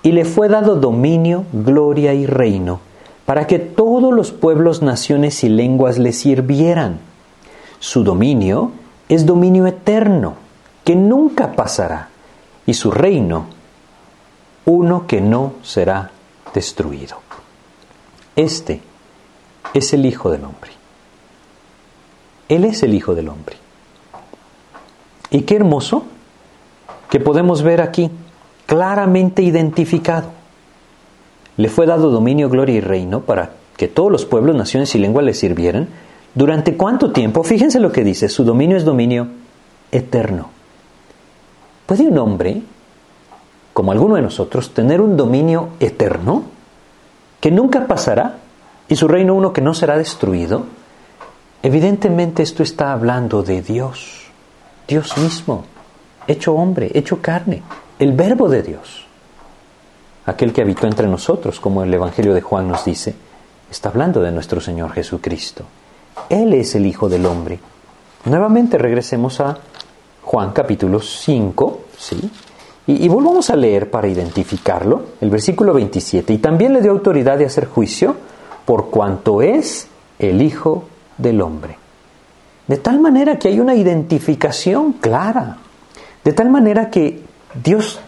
[0.03, 2.81] Y le fue dado dominio, gloria y reino,
[3.25, 6.99] para que todos los pueblos, naciones y lenguas le sirvieran.
[7.79, 8.73] Su dominio
[9.09, 10.35] es dominio eterno,
[10.85, 12.09] que nunca pasará,
[12.67, 13.47] y su reino,
[14.65, 16.11] uno que no será
[16.55, 17.17] destruido.
[18.37, 18.81] Este
[19.75, 20.71] es el Hijo del Hombre.
[22.49, 23.57] Él es el Hijo del Hombre.
[25.31, 26.05] Y qué hermoso
[27.11, 28.11] que podemos ver aquí,
[28.73, 30.31] claramente identificado.
[31.59, 35.27] Le fue dado dominio, gloria y reino para que todos los pueblos, naciones y lenguas
[35.27, 35.89] le sirvieran
[36.35, 37.45] ¿Durante cuánto tiempo?
[37.45, 39.29] Fíjense lo que dice, su dominio es dominio
[39.91, 40.49] eterno.
[41.85, 42.63] ¿Puede un hombre,
[43.75, 46.45] como alguno de nosotros, tener un dominio eterno
[47.43, 48.39] que nunca pasará
[48.89, 50.65] y su reino uno que no será destruido?
[51.63, 54.31] Evidentemente esto está hablando de Dios,
[54.89, 55.65] Dios mismo,
[56.27, 57.63] hecho hombre, hecho carne,
[58.03, 59.07] el verbo de Dios,
[60.27, 63.15] aquel que habitó entre nosotros, como el Evangelio de Juan nos dice,
[63.71, 65.65] está hablando de nuestro Señor Jesucristo.
[66.29, 67.61] Él es el Hijo del Hombre.
[68.25, 69.57] Nuevamente regresemos a
[70.23, 72.29] Juan capítulo 5, ¿sí?
[72.89, 76.33] Y, y, volvamos a leer para identificarlo, el versículo 27.
[76.33, 78.17] Y también le dio autoridad de hacer juicio
[78.65, 79.87] por cuanto es
[80.19, 80.89] el Hijo
[81.19, 81.79] del Hombre.
[82.67, 85.59] De tal manera que hay una identificación clara.
[86.25, 88.01] De tal manera que Dios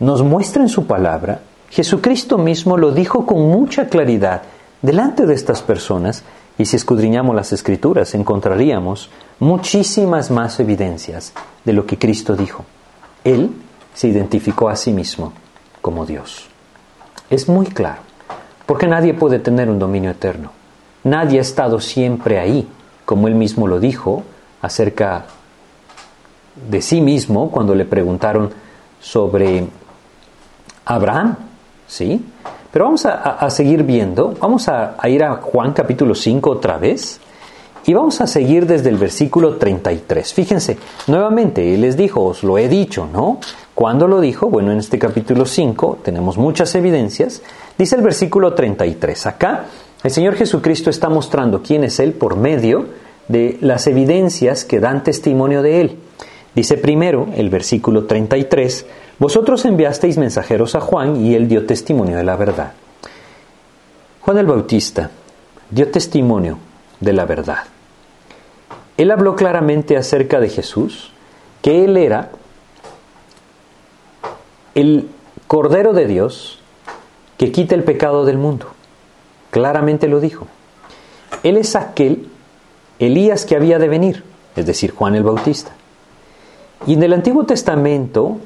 [0.00, 4.42] nos muestra en su palabra, Jesucristo mismo lo dijo con mucha claridad
[4.82, 6.22] delante de estas personas
[6.58, 11.32] y si escudriñamos las escrituras, encontraríamos muchísimas más evidencias
[11.64, 12.64] de lo que Cristo dijo.
[13.24, 13.50] Él
[13.94, 15.32] se identificó a sí mismo
[15.80, 16.46] como Dios.
[17.30, 18.02] Es muy claro,
[18.66, 20.52] porque nadie puede tener un dominio eterno.
[21.02, 22.68] Nadie ha estado siempre ahí,
[23.04, 24.22] como él mismo lo dijo
[24.62, 25.26] acerca
[26.70, 28.50] de sí mismo cuando le preguntaron
[29.00, 29.66] sobre
[30.84, 31.36] Abraham,
[31.86, 32.24] ¿sí?
[32.72, 37.20] Pero vamos a, seguir viendo, vamos a, ir a Juan capítulo 5 otra vez
[37.86, 40.34] y vamos a seguir desde el versículo 33.
[40.34, 43.38] Fíjense, nuevamente, Él les dijo, os lo he dicho, ¿no?
[43.74, 44.48] ¿Cuándo lo dijo?
[44.48, 47.42] Bueno, en este capítulo 5 tenemos muchas evidencias.
[47.78, 49.66] Dice el versículo 33, acá
[50.02, 52.86] el Señor Jesucristo está mostrando quién es Él por medio
[53.28, 55.98] de las evidencias que dan testimonio de Él.
[56.54, 58.86] Dice primero el versículo 33,
[59.18, 62.72] vosotros enviasteis mensajeros a Juan y él dio testimonio de la verdad.
[64.20, 65.10] Juan el Bautista
[65.70, 66.58] dio testimonio
[67.00, 67.64] de la verdad.
[68.96, 71.10] Él habló claramente acerca de Jesús,
[71.60, 72.30] que él era
[74.74, 75.08] el
[75.48, 76.60] Cordero de Dios
[77.36, 78.68] que quita el pecado del mundo.
[79.50, 80.46] Claramente lo dijo.
[81.42, 82.28] Él es aquel
[82.98, 84.22] Elías que había de venir,
[84.54, 85.72] es decir, Juan el Bautista.
[86.86, 88.38] Y en el Antiguo Testamento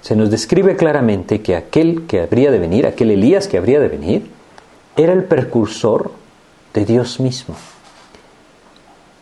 [0.00, 3.88] se nos describe claramente que aquel que habría de venir, aquel Elías que habría de
[3.88, 4.30] venir,
[4.96, 6.10] era el precursor
[6.74, 7.54] de Dios mismo.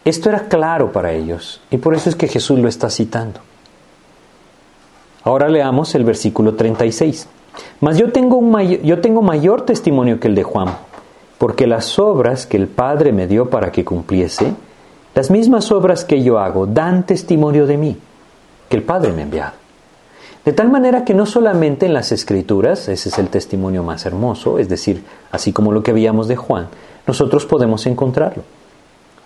[0.04, 3.40] Esto era claro para ellos y por eso es que Jesús lo está citando.
[5.22, 7.28] Ahora leamos el versículo 36.
[7.80, 10.68] Mas yo tengo, un yo tengo mayor testimonio que el de Juan,
[11.38, 14.54] porque las obras que el Padre me dio para que cumpliese,
[15.14, 17.96] las mismas obras que yo hago dan testimonio de mí,
[18.68, 19.52] que el Padre me ha enviado.
[20.44, 24.58] De tal manera que no solamente en las escrituras, ese es el testimonio más hermoso,
[24.58, 26.68] es decir, así como lo que veíamos de Juan,
[27.06, 28.42] nosotros podemos encontrarlo.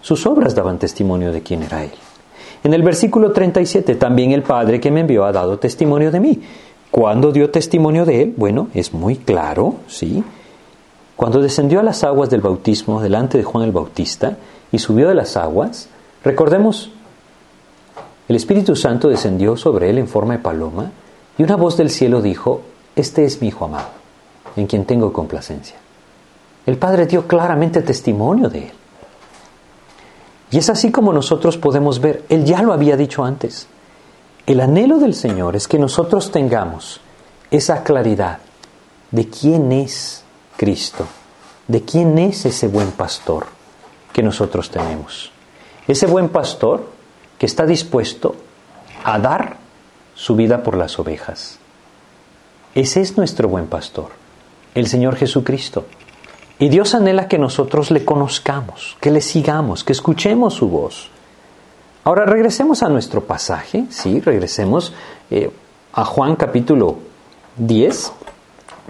[0.00, 1.92] Sus obras daban testimonio de quién era Él.
[2.64, 6.42] En el versículo 37, también el Padre que me envió ha dado testimonio de mí.
[6.90, 8.34] ¿Cuándo dio testimonio de Él?
[8.36, 10.24] Bueno, es muy claro, ¿sí?
[11.14, 14.36] Cuando descendió a las aguas del bautismo delante de Juan el Bautista
[14.74, 15.88] y subió de las aguas,
[16.24, 16.90] recordemos,
[18.26, 20.90] el Espíritu Santo descendió sobre él en forma de paloma
[21.38, 22.62] y una voz del cielo dijo,
[22.96, 23.90] Este es mi Hijo amado,
[24.56, 25.76] en quien tengo complacencia.
[26.66, 28.72] El Padre dio claramente testimonio de él.
[30.50, 33.68] Y es así como nosotros podemos ver, Él ya lo había dicho antes.
[34.44, 37.00] El anhelo del Señor es que nosotros tengamos
[37.52, 38.40] esa claridad
[39.12, 40.24] de quién es
[40.56, 41.06] Cristo,
[41.68, 43.53] de quién es ese buen pastor
[44.14, 45.32] que nosotros tenemos.
[45.88, 46.86] Ese buen pastor
[47.36, 48.36] que está dispuesto
[49.02, 49.56] a dar
[50.14, 51.58] su vida por las ovejas.
[52.74, 54.10] Ese es nuestro buen pastor,
[54.74, 55.84] el Señor Jesucristo.
[56.60, 61.10] Y Dios anhela que nosotros le conozcamos, que le sigamos, que escuchemos su voz.
[62.04, 64.92] Ahora regresemos a nuestro pasaje, sí, regresemos
[65.30, 65.50] eh,
[65.92, 66.98] a Juan capítulo
[67.56, 68.12] 10.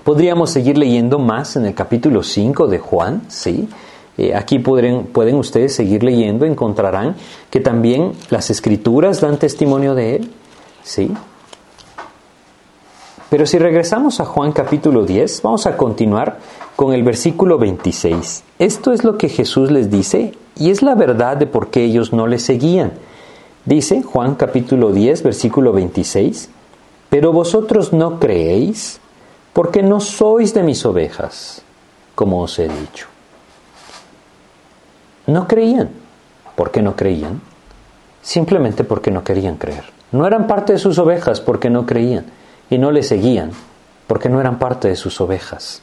[0.04, 3.70] Podríamos seguir leyendo más en el capítulo 5 de Juan, sí.
[4.16, 7.16] Eh, aquí pueden, ustedes seguir leyendo, encontrarán
[7.50, 10.30] que también las escrituras dan testimonio de él,
[10.82, 11.10] sí.
[13.28, 16.38] Pero si regresamos a Juan capítulo 10, vamos a continuar
[16.76, 18.44] con el versículo 26.
[18.60, 22.12] Esto es lo que Jesús les dice y es la verdad de por qué ellos
[22.12, 22.92] no le seguían.
[23.64, 26.50] Dice Juan capítulo 10, versículo 26,
[27.08, 29.00] pero vosotros no creéis
[29.52, 31.62] porque no sois de mis ovejas,
[32.14, 33.13] como os he dicho.
[35.26, 35.90] No creían.
[36.56, 37.40] ¿Por qué no creían?
[38.22, 39.84] Simplemente porque no querían creer.
[40.12, 42.26] No eran parte de sus ovejas porque no creían
[42.70, 43.50] y no le seguían
[44.06, 45.82] porque no eran parte de sus ovejas.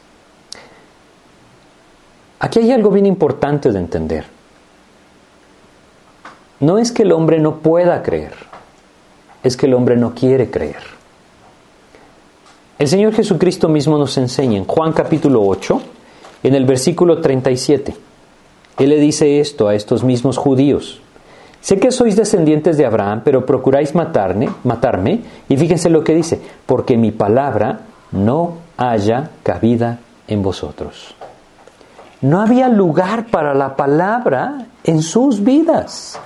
[2.39, 4.25] Aquí hay algo bien importante de entender.
[6.60, 8.34] No es que el hombre no pueda creer,
[9.43, 10.84] es que el hombre no quiere creer.
[12.77, 15.82] El Señor Jesucristo mismo nos enseña en Juan capítulo 8,
[16.43, 17.95] en el versículo 37.
[18.81, 21.01] Él le dice esto a estos mismos judíos.
[21.59, 26.41] Sé que sois descendientes de Abraham, pero procuráis matarme, matarme, y fíjense lo que dice,
[26.65, 31.13] porque mi palabra no haya cabida en vosotros.
[32.21, 36.19] No había lugar para la palabra en sus vidas.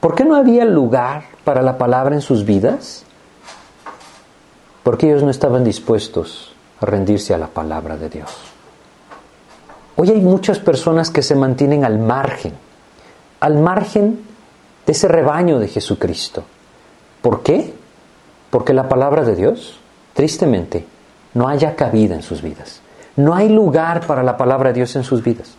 [0.00, 3.04] ¿Por qué no había lugar para la palabra en sus vidas?
[4.82, 8.51] Porque ellos no estaban dispuestos a rendirse a la palabra de Dios.
[9.96, 12.54] Hoy hay muchas personas que se mantienen al margen
[13.42, 14.20] al margen
[14.86, 16.44] de ese rebaño de Jesucristo.
[17.20, 17.74] ¿Por qué?
[18.50, 19.80] Porque la palabra de Dios,
[20.14, 20.86] tristemente,
[21.34, 22.80] no haya cabida en sus vidas.
[23.16, 25.56] No hay lugar para la palabra de Dios en sus vidas.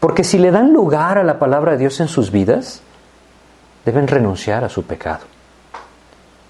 [0.00, 2.80] Porque si le dan lugar a la palabra de Dios en sus vidas,
[3.84, 5.26] deben renunciar a su pecado.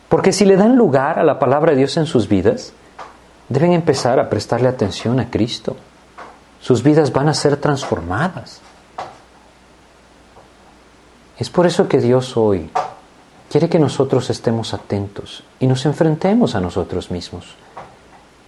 [0.09, 2.73] Porque si le dan lugar a la palabra de Dios en sus vidas,
[3.49, 5.75] deben empezar a prestarle atención a Cristo.
[6.63, 8.61] Sus vidas van a ser transformadas.
[11.37, 12.71] Es por eso que Dios hoy
[13.51, 17.57] quiere que nosotros estemos atentos y nos enfrentemos a nosotros mismos.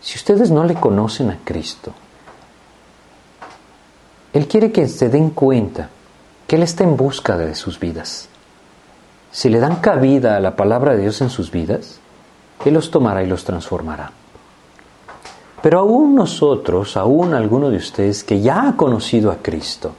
[0.00, 1.92] Si ustedes no le conocen a Cristo,
[4.32, 5.88] Él quiere que se den cuenta
[6.46, 8.28] que Él está en busca de sus vidas.
[9.32, 11.98] Si le dan cabida a la palabra de Dios en sus vidas,
[12.64, 14.12] Él los tomará y los transformará.
[15.64, 19.94] Pero aún nosotros, aún alguno de ustedes que ya ha conocido a Cristo,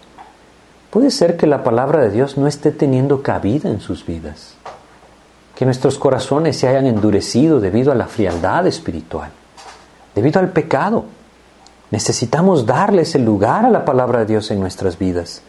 [0.95, 4.53] Puede ser que la palabra de Dios no esté teniendo cabida en sus vidas,
[5.53, 9.29] que nuestros corazones se hayan endurecido debido a la frialdad espiritual,
[10.15, 11.03] debido al pecado.
[11.91, 15.41] Necesitamos darles el lugar a la palabra de Dios en nuestras vidas,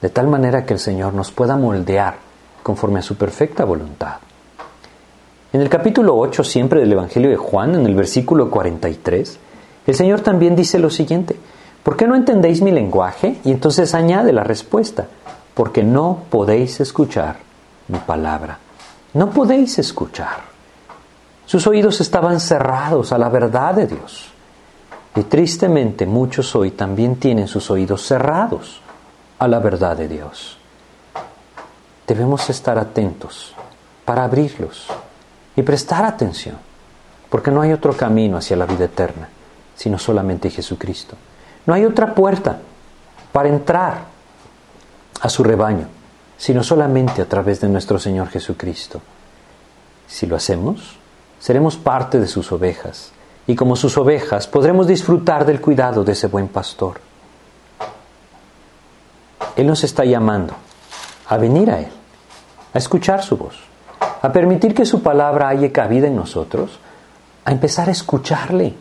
[0.00, 2.14] de tal manera que el Señor nos pueda moldear
[2.62, 4.14] conforme a su perfecta voluntad.
[5.52, 9.39] En el capítulo 8 siempre del Evangelio de Juan, en el versículo 43,
[9.86, 11.36] el Señor también dice lo siguiente,
[11.82, 13.38] ¿Por qué no entendéis mi lenguaje?
[13.44, 15.06] Y entonces añade la respuesta,
[15.54, 17.36] porque no podéis escuchar
[17.88, 18.58] mi palabra.
[19.14, 20.50] No podéis escuchar.
[21.46, 24.30] Sus oídos estaban cerrados a la verdad de Dios.
[25.16, 28.80] Y tristemente muchos hoy también tienen sus oídos cerrados
[29.38, 30.58] a la verdad de Dios.
[32.06, 33.54] Debemos estar atentos
[34.04, 34.86] para abrirlos
[35.56, 36.56] y prestar atención,
[37.28, 39.28] porque no hay otro camino hacia la vida eterna,
[39.80, 41.16] sino solamente Jesucristo.
[41.64, 42.58] No hay otra puerta
[43.32, 44.02] para entrar
[45.22, 45.86] a su rebaño,
[46.36, 49.00] sino solamente a través de nuestro Señor Jesucristo.
[50.06, 50.98] Si lo hacemos,
[51.38, 53.12] seremos parte de sus ovejas
[53.46, 57.00] y como sus ovejas podremos disfrutar del cuidado de ese buen pastor.
[59.56, 60.52] Él nos está llamando
[61.26, 61.92] a venir a Él,
[62.74, 63.56] a escuchar su voz,
[64.20, 66.78] a permitir que su palabra haya cabida en nosotros,
[67.46, 68.74] a empezar a escucharle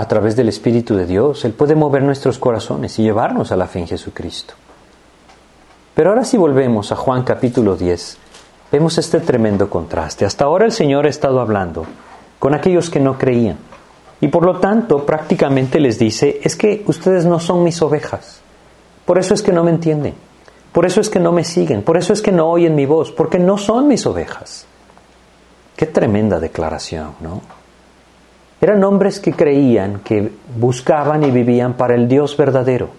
[0.00, 3.66] a través del Espíritu de Dios, Él puede mover nuestros corazones y llevarnos a la
[3.66, 4.54] fe en Jesucristo.
[5.94, 8.16] Pero ahora si volvemos a Juan capítulo 10,
[8.72, 10.24] vemos este tremendo contraste.
[10.24, 11.84] Hasta ahora el Señor ha estado hablando
[12.38, 13.58] con aquellos que no creían.
[14.22, 18.40] Y por lo tanto prácticamente les dice, es que ustedes no son mis ovejas.
[19.04, 20.14] Por eso es que no me entienden.
[20.72, 21.82] Por eso es que no me siguen.
[21.82, 23.12] Por eso es que no oyen mi voz.
[23.12, 24.64] Porque no son mis ovejas.
[25.76, 27.59] Qué tremenda declaración, ¿no?
[28.60, 32.90] Eran hombres que creían, que buscaban y vivían para el Dios verdadero.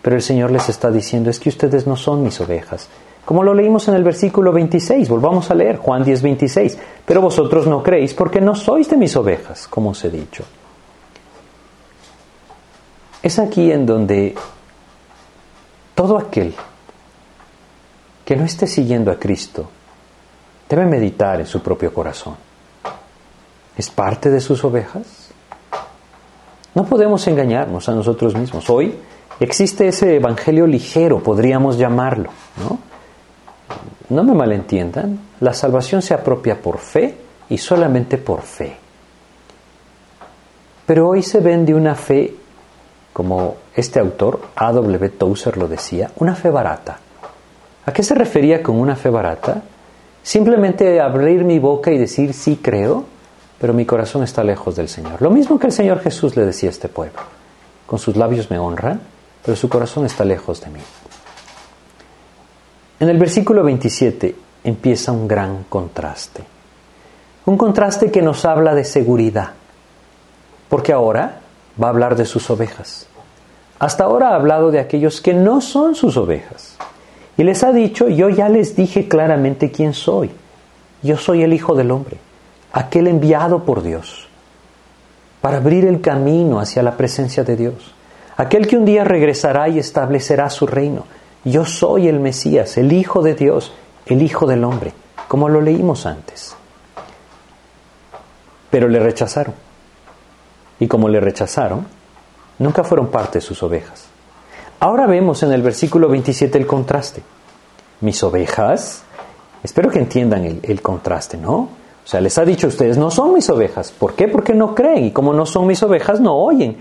[0.00, 2.88] Pero el Señor les está diciendo, es que ustedes no son mis ovejas.
[3.24, 6.78] Como lo leímos en el versículo 26, volvamos a leer Juan 10, 26.
[7.04, 10.44] Pero vosotros no creéis porque no sois de mis ovejas, como os he dicho.
[13.22, 14.34] Es aquí en donde
[15.94, 16.54] todo aquel
[18.24, 19.68] que no esté siguiendo a Cristo
[20.66, 22.49] debe meditar en su propio corazón.
[23.80, 25.30] ¿Es parte de sus ovejas?
[26.74, 28.68] No podemos engañarnos a nosotros mismos.
[28.68, 28.94] Hoy
[29.40, 32.28] existe ese evangelio ligero, podríamos llamarlo,
[34.10, 34.22] ¿no?
[34.22, 37.16] Me malentiendan, la salvación se apropia por fe
[37.48, 38.76] y solamente por fe.
[40.84, 42.34] Pero hoy se vende una fe,
[43.14, 45.08] como este autor, A.W.
[45.08, 46.98] Tozer lo decía, una fe barata.
[47.86, 49.62] ¿A qué se refería con una fe barata?
[50.22, 53.06] Simplemente abrir mi boca y decir sí creo,
[53.60, 55.20] pero mi corazón está lejos del Señor.
[55.20, 57.20] Lo mismo que el Señor Jesús le decía a este pueblo.
[57.86, 59.00] Con sus labios me honran,
[59.44, 60.80] pero su corazón está lejos de mí.
[63.00, 64.34] En el versículo 27
[64.64, 66.42] empieza un gran contraste.
[67.44, 69.50] Un contraste que nos habla de seguridad,
[70.68, 71.40] porque ahora
[71.82, 73.08] va a hablar de sus ovejas.
[73.78, 76.76] Hasta ahora ha hablado de aquellos que no son sus ovejas.
[77.36, 80.30] Y les ha dicho, yo ya les dije claramente quién soy.
[81.02, 82.18] Yo soy el Hijo del Hombre,
[82.72, 84.28] aquel enviado por Dios,
[85.40, 87.94] para abrir el camino hacia la presencia de Dios.
[88.36, 91.04] Aquel que un día regresará y establecerá su reino.
[91.44, 93.72] Yo soy el Mesías, el Hijo de Dios,
[94.06, 94.92] el Hijo del Hombre,
[95.28, 96.54] como lo leímos antes.
[98.70, 99.54] Pero le rechazaron.
[100.78, 101.86] Y como le rechazaron,
[102.58, 104.06] nunca fueron parte de sus ovejas.
[104.78, 107.22] Ahora vemos en el versículo 27 el contraste.
[108.00, 109.02] Mis ovejas,
[109.62, 111.79] espero que entiendan el, el, contraste, ¿no?
[112.04, 113.92] O sea, les ha dicho ustedes, no son mis ovejas.
[113.92, 114.26] ¿Por qué?
[114.28, 115.04] Porque no creen.
[115.04, 116.76] Y como no son mis ovejas, no oyen.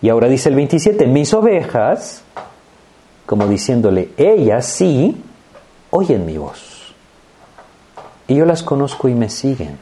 [0.00, 2.22] Y ahora dice el 27, mis ovejas,
[3.26, 5.16] como diciéndole, ellas sí
[5.90, 6.94] oyen mi voz.
[8.26, 9.78] Y yo las conozco y me siguen.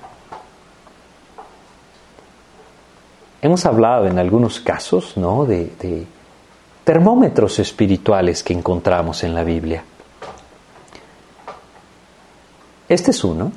[3.43, 5.47] Hemos hablado en algunos casos, ¿no?
[5.47, 6.07] de, de
[6.85, 9.85] termómetros espirituales que encontramos en la Biblia.
[12.89, 13.53] Este es uno.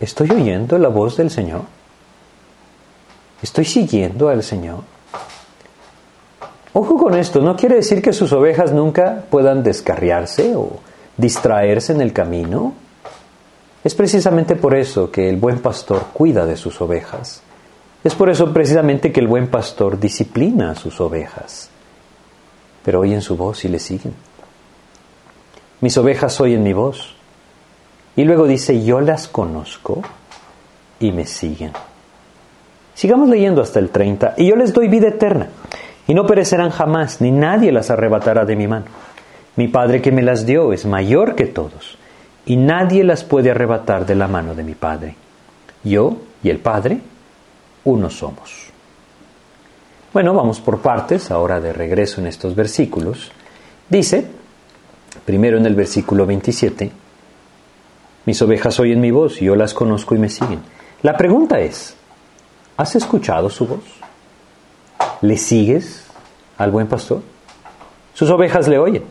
[0.00, 1.62] ¿Estoy oyendo la voz del Señor?
[3.42, 4.80] ¿Estoy siguiendo al Señor?
[6.72, 10.78] Ojo con esto, no quiere decir que sus ovejas nunca puedan descarriarse o
[11.16, 12.72] distraerse en el camino.
[13.84, 17.42] Es precisamente por eso que el buen pastor cuida de sus ovejas.
[18.02, 21.70] Es por eso precisamente que el buen pastor disciplina a sus ovejas
[22.84, 24.14] pero oyen su voz y le siguen.
[25.80, 27.14] Mis ovejas oyen mi voz.
[28.16, 30.02] Y luego dice, yo las conozco
[30.98, 31.72] y me siguen.
[32.94, 34.34] Sigamos leyendo hasta el 30.
[34.36, 35.48] Y yo les doy vida eterna,
[36.06, 38.86] y no perecerán jamás, ni nadie las arrebatará de mi mano.
[39.56, 41.96] Mi Padre que me las dio es mayor que todos,
[42.46, 45.16] y nadie las puede arrebatar de la mano de mi Padre.
[45.82, 47.00] Yo y el Padre,
[47.84, 48.70] uno somos.
[50.12, 53.30] Bueno, vamos por partes, ahora de regreso en estos versículos.
[53.88, 54.26] Dice,
[55.24, 56.90] primero en el versículo 27,
[58.30, 60.60] mis ovejas oyen mi voz yo las conozco y me siguen.
[61.02, 61.96] La pregunta es,
[62.76, 63.82] ¿has escuchado su voz?
[65.20, 66.04] ¿Le sigues
[66.56, 67.22] al buen pastor?
[68.14, 69.02] Sus ovejas le oyen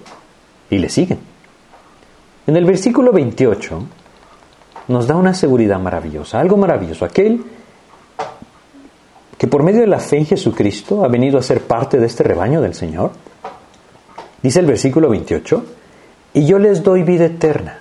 [0.70, 1.20] y le siguen.
[2.48, 3.84] En el versículo 28
[4.88, 7.04] nos da una seguridad maravillosa, algo maravilloso.
[7.04, 7.44] Aquel
[9.38, 12.24] que por medio de la fe en Jesucristo ha venido a ser parte de este
[12.24, 13.12] rebaño del Señor?
[14.42, 15.66] Dice el versículo 28,
[16.36, 17.80] y yo les doy vida eterna.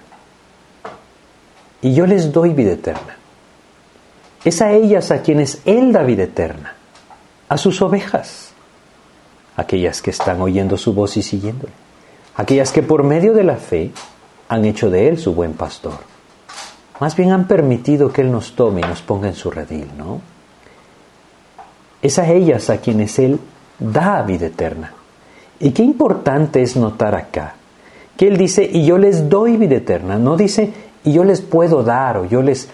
[1.82, 3.16] Y yo les doy vida eterna.
[4.44, 6.74] Es a ellas a quienes Él da vida eterna,
[7.48, 8.52] a sus ovejas,
[9.56, 11.72] aquellas que están oyendo su voz y siguiéndole,
[12.36, 13.90] aquellas que por medio de la fe
[14.48, 15.98] han hecho de Él su buen pastor.
[17.00, 20.20] Más bien han permitido que Él nos tome y nos ponga en su redil, ¿no?
[22.02, 23.38] es a ellas a quienes Él
[23.78, 24.92] da vida eterna.
[25.60, 27.54] Y qué importante es notar acá
[28.16, 30.72] que Él dice, y yo les doy vida eterna, no dice,
[31.04, 32.68] y yo les puedo dar, o yo les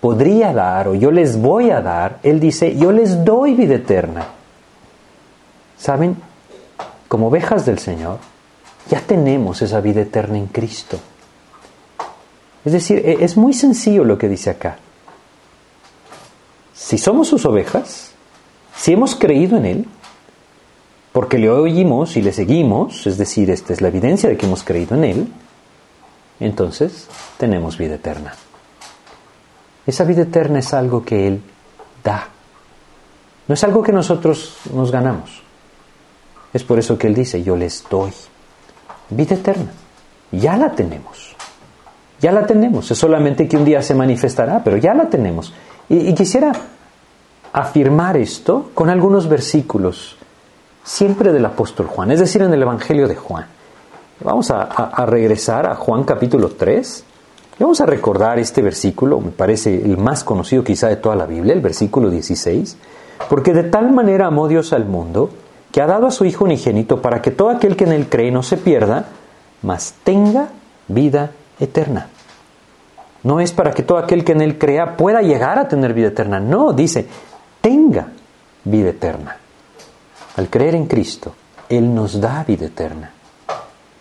[0.00, 2.18] podría dar, o yo les voy a dar.
[2.22, 4.26] Él dice, yo les doy vida eterna.
[5.76, 6.16] ¿Saben?
[7.08, 8.18] Como ovejas del Señor,
[8.90, 10.98] ya tenemos esa vida eterna en Cristo.
[12.64, 14.78] Es decir, e-, es muy sencillo lo que dice acá.
[16.74, 18.12] Si somos sus ovejas,
[18.76, 19.86] si hemos creído en Él,
[21.12, 24.62] porque le oímos y le seguimos, es decir, esta es la evidencia de que hemos
[24.62, 25.28] creído en Él,
[26.40, 28.34] entonces tenemos vida eterna.
[29.86, 31.42] Esa vida eterna es algo que Él
[32.04, 32.28] da.
[33.46, 35.42] No es algo que nosotros nos ganamos.
[36.52, 38.12] Es por eso que Él dice, yo les doy
[39.10, 39.72] vida eterna.
[40.32, 41.34] Ya la tenemos.
[42.20, 42.90] Ya la tenemos.
[42.90, 45.52] Es solamente que un día se manifestará, pero ya la tenemos.
[45.88, 46.52] Y, quisiera
[47.52, 50.16] afirmar esto con algunos versículos,
[50.84, 53.46] siempre del apóstol Juan, es decir, en el Evangelio de Juan.
[54.20, 57.04] Vamos a, regresar a Juan capítulo 3
[57.60, 61.54] vamos a recordar este versículo, me parece el más conocido quizá de toda la Biblia,
[61.54, 62.76] el versículo 16,
[63.28, 65.30] porque de tal manera amó Dios al mundo
[65.72, 68.30] que ha dado a su Hijo unigénito para que todo aquel que en él cree
[68.30, 69.06] no se pierda,
[69.62, 70.48] mas tenga
[70.86, 72.08] vida eterna.
[73.24, 76.08] No es para que todo aquel que en él crea pueda llegar a tener vida
[76.08, 77.08] eterna, no, dice,
[77.60, 78.08] tenga
[78.64, 79.36] vida eterna.
[80.36, 81.34] Al creer en Cristo,
[81.68, 83.10] Él nos da vida eterna.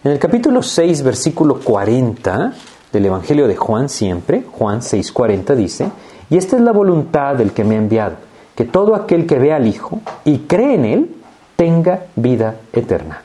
[0.04, 2.54] En el capítulo 6, versículo 40,
[2.94, 5.92] del Evangelio de Juan siempre, Juan 6:40 dice,
[6.30, 8.16] y esta es la voluntad del que me ha enviado,
[8.56, 11.16] que todo aquel que vea al Hijo y cree en Él,
[11.56, 13.24] tenga vida eterna.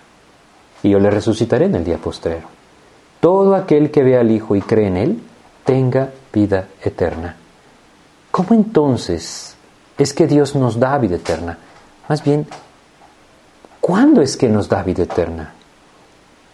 [0.83, 2.49] Y yo le resucitaré en el día postrero.
[3.21, 5.23] Todo aquel que vea al Hijo y cree en Él,
[5.65, 7.37] tenga vida eterna.
[8.31, 9.57] ¿Cómo entonces
[9.99, 11.59] es que Dios nos da vida eterna?
[12.09, 12.47] Más bien,
[13.79, 15.53] ¿cuándo es que nos da vida eterna?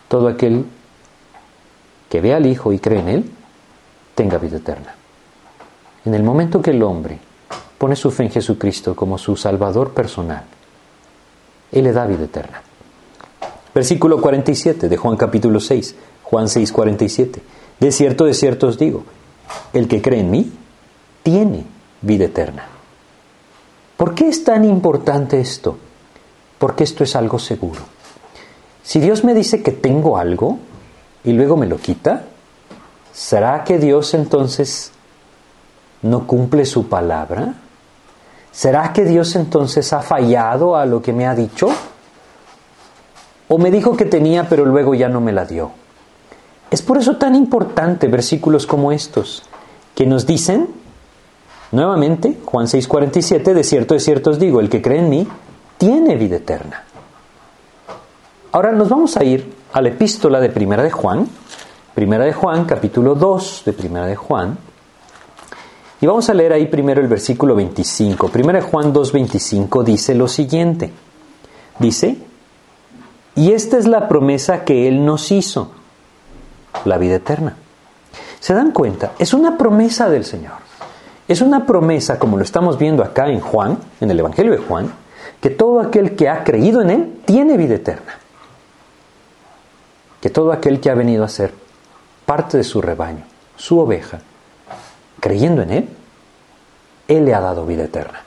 [0.08, 0.64] Todo aquel
[2.08, 3.30] que ve al Hijo y cree en Él,
[4.14, 4.94] tenga vida eterna.
[6.04, 7.18] En el momento que el hombre
[7.76, 10.44] pone su fe en Jesucristo como su Salvador personal,
[11.70, 12.62] Él le da vida eterna.
[13.74, 15.94] Versículo 47 de Juan capítulo 6,
[16.24, 17.42] Juan 6, 47.
[17.78, 19.04] De cierto, de cierto os digo,
[19.72, 20.52] el que cree en mí,
[21.22, 21.64] tiene
[22.00, 22.66] vida eterna.
[23.96, 25.76] ¿Por qué es tan importante esto?
[26.58, 27.80] Porque esto es algo seguro.
[28.88, 30.56] Si Dios me dice que tengo algo,
[31.22, 32.22] y luego me lo quita?
[33.12, 34.92] ¿Será que Dios entonces
[36.00, 37.56] no cumple su palabra?
[38.50, 41.68] ¿Será que Dios entonces ha fallado a lo que me ha dicho?
[43.48, 45.70] ¿O me dijo que tenía pero luego ya no me la dio?
[46.70, 49.42] Es por eso tan importante versículos como estos,
[49.94, 50.66] que nos dicen,
[51.72, 55.28] nuevamente, Juan 6:47, de cierto, de cierto os digo, el que cree en mí,
[55.76, 56.87] tiene vida eterna.
[58.50, 61.28] Ahora nos vamos a ir a la epístola de Primera de Juan,
[61.94, 64.56] Primera de Juan, capítulo 2 de Primera de Juan,
[66.00, 68.28] y vamos a leer ahí primero el versículo 25.
[68.28, 70.90] Primera de Juan 2.25 dice lo siguiente.
[71.78, 72.16] Dice,
[73.34, 75.72] y esta es la promesa que Él nos hizo,
[76.86, 77.54] la vida eterna.
[78.40, 79.12] ¿Se dan cuenta?
[79.18, 80.54] Es una promesa del Señor.
[81.26, 84.90] Es una promesa, como lo estamos viendo acá en Juan, en el Evangelio de Juan,
[85.38, 88.14] que todo aquel que ha creído en Él tiene vida eterna
[90.20, 91.52] que todo aquel que ha venido a ser
[92.26, 93.24] parte de su rebaño,
[93.56, 94.20] su oveja,
[95.20, 95.88] creyendo en Él,
[97.08, 98.22] Él le ha dado vida eterna.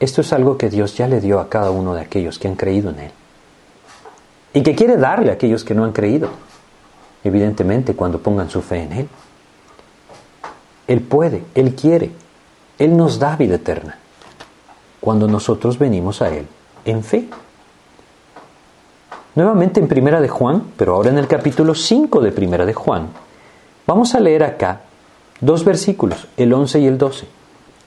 [0.00, 2.56] Esto es algo que Dios ya le dio a cada uno de aquellos que han
[2.56, 3.10] creído en Él.
[4.52, 6.30] Y que quiere darle a aquellos que no han creído,
[7.22, 9.08] evidentemente cuando pongan su fe en Él.
[10.86, 12.10] Él puede, Él quiere,
[12.78, 13.98] Él nos da vida eterna
[15.00, 16.46] cuando nosotros venimos a Él
[16.84, 17.28] en fe.
[19.34, 23.08] Nuevamente en Primera de Juan, pero ahora en el capítulo 5 de Primera de Juan,
[23.86, 24.82] vamos a leer acá
[25.40, 27.26] dos versículos, el 11 y el 12.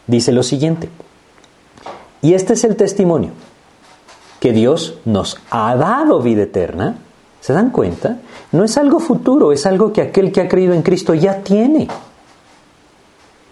[0.08, 0.90] Dice lo siguiente,
[2.22, 3.32] y este es el testimonio,
[4.40, 6.98] que Dios nos ha dado vida eterna.
[7.40, 8.18] ¿Se dan cuenta?
[8.52, 11.88] No es algo futuro, es algo que aquel que ha creído en Cristo ya tiene.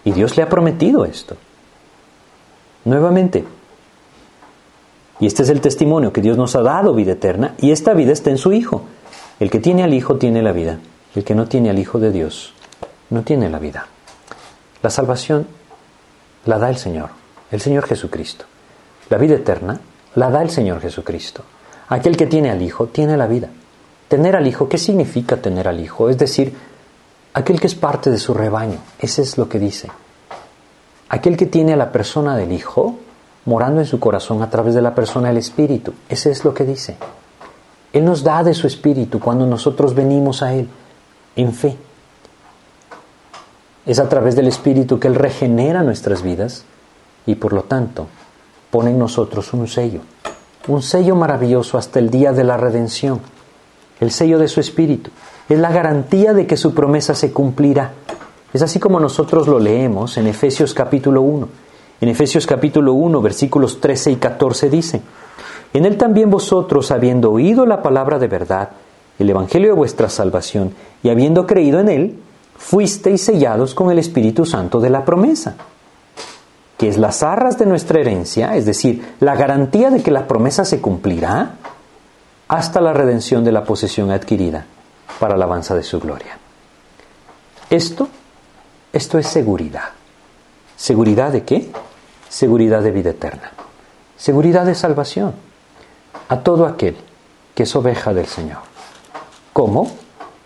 [0.04, 1.36] Y Dios le ha prometido esto.
[2.84, 3.44] Nuevamente,
[5.18, 8.12] y este es el testimonio que Dios nos ha dado vida eterna y esta vida
[8.12, 8.82] está en su Hijo.
[9.40, 10.78] El que tiene al Hijo tiene la vida.
[11.14, 12.52] El que no tiene al Hijo de Dios
[13.08, 13.86] no tiene la vida.
[14.82, 15.46] La salvación
[16.44, 17.10] la da el Señor,
[17.50, 18.44] el Señor Jesucristo.
[19.08, 19.80] La vida eterna
[20.14, 21.42] la da el Señor Jesucristo.
[21.88, 23.48] Aquel que tiene al Hijo tiene la vida.
[24.08, 26.10] Tener al Hijo, ¿qué significa tener al Hijo?
[26.10, 26.54] Es decir,
[27.32, 28.78] aquel que es parte de su rebaño.
[28.98, 29.88] Ese es lo que dice.
[31.08, 32.98] Aquel que tiene a la persona del Hijo
[33.46, 35.94] morando en su corazón a través de la persona del Espíritu.
[36.08, 36.96] Ese es lo que dice.
[37.92, 40.68] Él nos da de su Espíritu cuando nosotros venimos a Él
[41.36, 41.76] en fe.
[43.86, 46.64] Es a través del Espíritu que Él regenera nuestras vidas
[47.24, 48.08] y por lo tanto
[48.70, 50.00] pone en nosotros un sello,
[50.66, 53.20] un sello maravilloso hasta el día de la redención,
[54.00, 55.10] el sello de su Espíritu.
[55.48, 57.92] Es la garantía de que su promesa se cumplirá.
[58.52, 61.65] Es así como nosotros lo leemos en Efesios capítulo 1
[62.00, 65.00] en Efesios capítulo 1, versículos 13 y 14 dice,
[65.72, 68.70] En él también vosotros, habiendo oído la palabra de verdad,
[69.18, 72.18] el Evangelio de vuestra salvación, y habiendo creído en él,
[72.58, 75.56] fuisteis sellados con el Espíritu Santo de la promesa.
[76.76, 80.62] que es las arras de nuestra herencia, es decir, la garantía de que la promesa
[80.62, 81.54] se cumplirá,
[82.48, 84.66] hasta la redención de la posesión adquirida
[85.18, 86.38] para alabanza de su gloria.
[87.70, 88.08] Esto,
[88.92, 89.95] esto es seguridad.
[90.76, 91.70] ¿Seguridad de qué?
[92.28, 93.52] Seguridad de vida eterna.
[94.16, 95.34] Seguridad de salvación
[96.28, 96.96] a todo aquel
[97.54, 98.58] que es oveja del Señor.
[99.52, 99.90] ¿Cómo?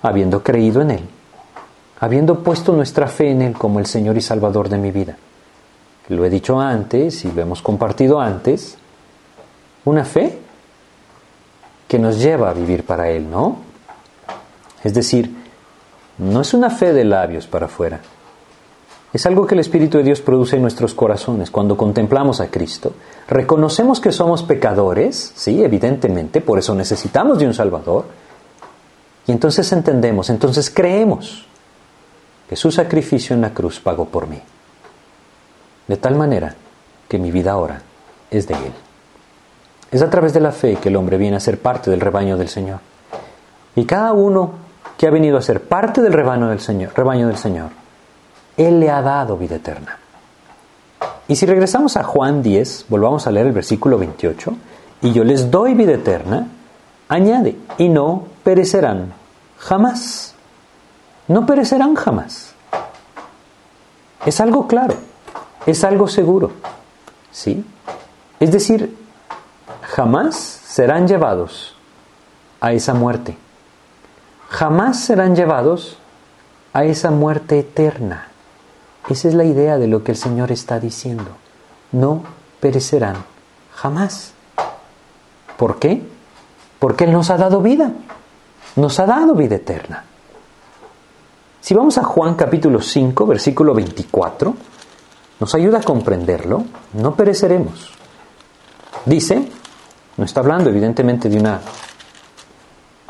[0.02, 1.08] Habiendo creído en Él,
[1.98, 5.16] habiendo puesto nuestra fe en Él como el Señor y Salvador de mi vida.
[6.08, 8.76] Lo he dicho antes y lo hemos compartido antes.
[9.84, 10.38] Una fe
[11.86, 13.56] que nos lleva a vivir para Él, ¿no?
[14.82, 15.34] Es decir,
[16.18, 18.00] no es una fe de labios para afuera.
[19.12, 22.92] Es algo que el Espíritu de Dios produce en nuestros corazones cuando contemplamos a Cristo.
[23.26, 28.04] Reconocemos que somos pecadores, sí, evidentemente, por eso necesitamos de un Salvador.
[29.26, 31.44] Y entonces entendemos, entonces creemos
[32.48, 34.40] que su sacrificio en la cruz pagó por mí.
[35.88, 36.54] De tal manera
[37.08, 37.82] que mi vida ahora
[38.30, 38.72] es de Él.
[39.90, 42.36] Es a través de la fe que el hombre viene a ser parte del rebaño
[42.36, 42.78] del Señor.
[43.74, 44.52] Y cada uno
[44.96, 47.79] que ha venido a ser parte del rebaño del Señor, rebaño del Señor,
[48.60, 49.96] Él le ha dado vida eterna.
[51.28, 54.54] Y si regresamos a Juan 10, volvamos a leer el versículo 28,
[55.00, 56.46] y yo les doy vida eterna,
[57.08, 59.14] añade, y no perecerán
[59.56, 60.34] jamás.
[61.26, 62.52] No perecerán jamás.
[64.26, 64.94] Es algo claro,
[65.64, 66.50] es algo seguro.
[67.32, 67.64] ¿Sí?
[68.40, 68.94] Es decir,
[69.80, 71.76] jamás serán llevados
[72.60, 73.38] a esa muerte.
[74.50, 75.96] Jamás serán llevados
[76.74, 78.29] a esa muerte eterna.
[79.10, 81.26] Esa es la idea de lo que el Señor está diciendo.
[81.90, 82.22] No
[82.60, 83.16] perecerán
[83.74, 84.32] jamás.
[85.56, 86.00] ¿Por qué?
[86.78, 87.92] Porque Él nos ha dado vida.
[88.76, 90.04] Nos ha dado vida eterna.
[91.60, 94.54] Si vamos a Juan capítulo 5, versículo 24,
[95.40, 96.64] nos ayuda a comprenderlo.
[96.92, 97.90] No pereceremos.
[99.06, 99.48] Dice,
[100.18, 101.60] no está hablando evidentemente de una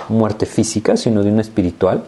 [0.08, 2.04] muerte física, sino de una espiritual,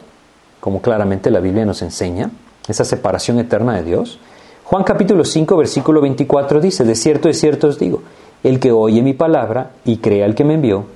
[0.61, 2.31] como claramente la Biblia nos enseña
[2.69, 4.19] esa separación eterna de Dios.
[4.65, 8.03] Juan capítulo 5, versículo 24 dice, de cierto, de cierto os digo,
[8.43, 10.87] el que oye mi palabra y crea al que me envió,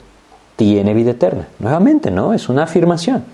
[0.57, 1.49] tiene vida eterna.
[1.59, 2.33] Nuevamente, ¿no?
[2.33, 3.25] Es una afirmación.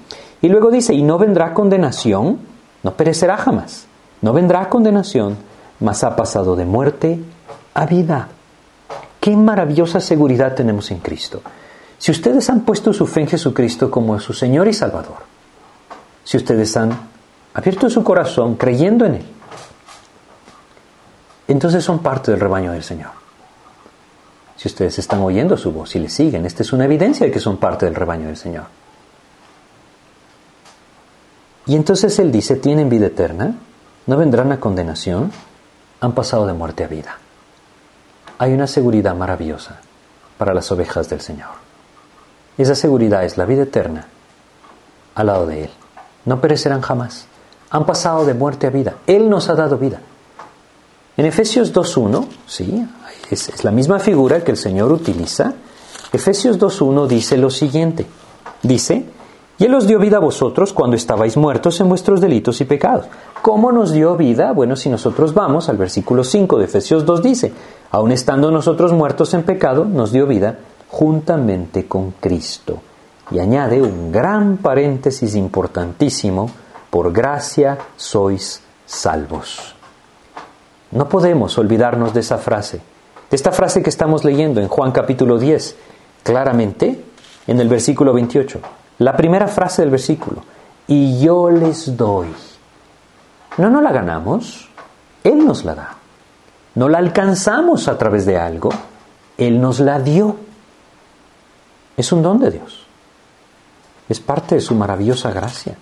[0.40, 2.38] Y luego dice, y no vendrá condenación,
[2.82, 3.86] no perecerá jamás,
[4.20, 5.36] no vendrá condenación,
[5.78, 7.20] mas ha pasado de muerte
[7.74, 8.28] a vida.
[9.20, 11.42] Qué maravillosa seguridad tenemos en Cristo.
[11.96, 15.18] Si ustedes han puesto su fe en Jesucristo como su Señor y Salvador,
[16.24, 17.11] si ustedes han
[17.54, 19.26] abierto su corazón creyendo en Él,
[21.48, 23.10] entonces son parte del rebaño del Señor.
[24.56, 27.40] Si ustedes están oyendo su voz y le siguen, esta es una evidencia de que
[27.40, 28.64] son parte del rebaño del Señor.
[31.66, 33.56] Y entonces Él dice, tienen vida eterna,
[34.06, 35.32] no vendrán a condenación,
[36.00, 37.18] han pasado de muerte a vida.
[38.38, 39.80] Hay una seguridad maravillosa
[40.38, 41.50] para las ovejas del Señor.
[42.58, 44.06] Esa seguridad es la vida eterna
[45.14, 45.70] al lado de Él.
[46.24, 47.26] No perecerán jamás
[47.72, 48.96] han pasado de muerte a vida.
[49.06, 50.00] Él nos ha dado vida.
[51.16, 52.86] En Efesios 2.1, sí,
[53.30, 55.54] es, la misma figura que el Señor utiliza.
[56.12, 58.06] Efesios 2.1 dice lo siguiente.
[58.62, 59.06] Dice,
[59.58, 63.06] y Él os dio vida a vosotros cuando estabais muertos en vuestros delitos y pecados.
[63.40, 64.52] ¿Cómo nos dio vida?
[64.52, 67.52] Bueno, si nosotros vamos al versículo 5 de Efesios 2 dice,
[67.90, 70.58] aun estando nosotros muertos en pecado, nos dio vida
[70.88, 72.80] juntamente con Cristo.
[73.30, 76.50] Y añade un gran paréntesis importantísimo,
[76.92, 79.74] por gracia sois salvos.
[80.90, 82.82] No podemos olvidarnos de esa frase,
[83.30, 85.74] de esta frase que estamos leyendo en Juan capítulo 10,
[86.22, 87.02] claramente
[87.46, 88.60] en el versículo 28.
[88.98, 90.42] La primera frase del versículo,
[90.86, 92.28] y yo les doy.
[93.56, 94.68] No nos la ganamos,
[95.24, 95.94] Él nos la da.
[96.74, 98.68] No la alcanzamos a través de algo,
[99.38, 100.36] Él nos la dio.
[101.96, 102.84] Es un don de Dios.
[104.10, 105.74] Es parte de su maravillosa gracia.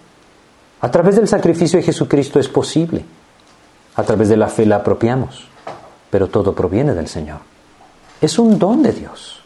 [0.80, 3.04] A través del sacrificio de Jesucristo es posible.
[3.96, 5.46] A través de la fe la apropiamos.
[6.10, 7.38] Pero todo proviene del Señor.
[8.20, 9.40] Es un don de Dios.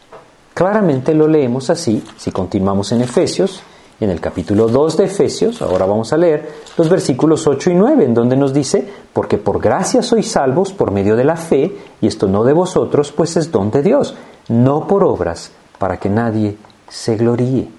[0.53, 3.61] Claramente lo leemos así si continuamos en Efesios,
[3.99, 8.03] en el capítulo 2 de Efesios, ahora vamos a leer los versículos 8 y 9,
[8.03, 12.07] en donde nos dice, porque por gracia sois salvos por medio de la fe, y
[12.07, 14.15] esto no de vosotros, pues es don de Dios,
[14.49, 16.57] no por obras, para que nadie
[16.89, 17.69] se gloríe.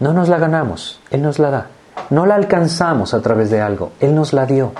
[0.00, 1.66] No nos la ganamos, Él nos la da.
[2.10, 4.72] No la alcanzamos a través de algo, Él nos la dio.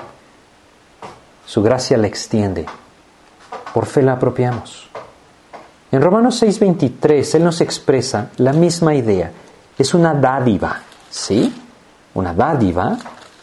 [1.45, 2.67] Su gracia la extiende.
[3.73, 4.89] Por fe la apropiamos.
[5.93, 9.31] En Romanos 6:23 Él nos expresa la misma idea.
[9.79, 11.53] Es una dádiva, ¿sí?
[12.14, 12.99] Una dádiva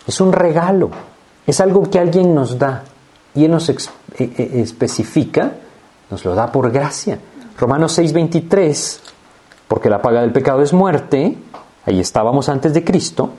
[0.07, 0.89] es un regalo,
[1.45, 2.83] es algo que alguien nos da.
[3.35, 3.71] Y Él nos
[4.17, 5.51] especifica,
[6.09, 7.17] nos lo da por gracia.
[7.57, 8.99] Romanos 6:23,
[9.67, 11.37] porque la paga del pecado es muerte,
[11.85, 13.29] ahí estábamos antes de Cristo,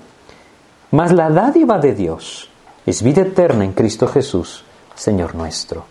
[0.90, 2.48] mas la dádiva de Dios
[2.86, 4.64] es vida eterna en Cristo Jesús,
[4.94, 5.84] Señor nuestro.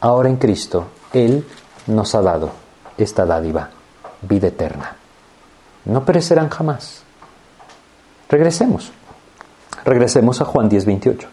[0.00, 1.44] Ahora en Cristo, Él
[1.86, 2.50] nos ha dado
[2.98, 3.70] esta dádiva,
[4.22, 4.96] vida eterna.
[5.84, 7.02] No perecerán jamás.
[8.28, 8.92] Regresemos.
[9.84, 11.28] Regresemos a Juan 10:28.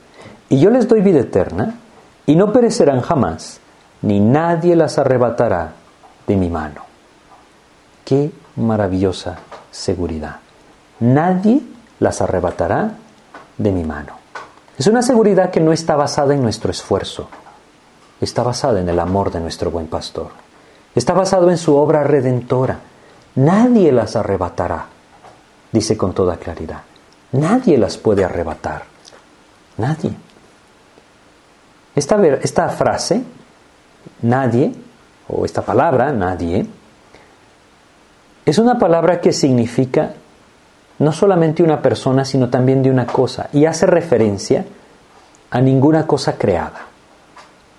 [0.50, 1.76] Y yo les doy vida eterna,
[2.26, 3.60] y no perecerán jamás,
[4.02, 5.74] ni nadie las arrebatará
[6.28, 6.84] de mi mano.
[8.06, 9.38] Qué maravillosa
[9.72, 10.38] seguridad.
[11.00, 11.62] Nadie
[12.00, 12.92] las arrebatará
[13.58, 14.18] de mi mano.
[14.78, 17.30] Es una seguridad que no está basada en nuestro esfuerzo,
[18.20, 20.30] está basada en el amor de nuestro buen pastor,
[20.96, 22.80] está basado en su obra redentora.
[23.36, 24.86] Nadie las arrebatará,
[25.72, 26.82] dice con toda claridad.
[27.34, 28.84] Nadie las puede arrebatar.
[29.78, 30.14] Nadie.
[31.96, 33.24] Esta, esta frase,
[34.22, 34.74] nadie,
[35.28, 36.66] o esta palabra, nadie,
[38.46, 40.14] es una palabra que significa
[41.00, 44.66] no solamente una persona, sino también de una cosa, y hace referencia
[45.50, 46.88] a ninguna cosa creada.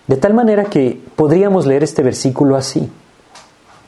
[0.07, 2.91] De tal manera que podríamos leer este versículo así.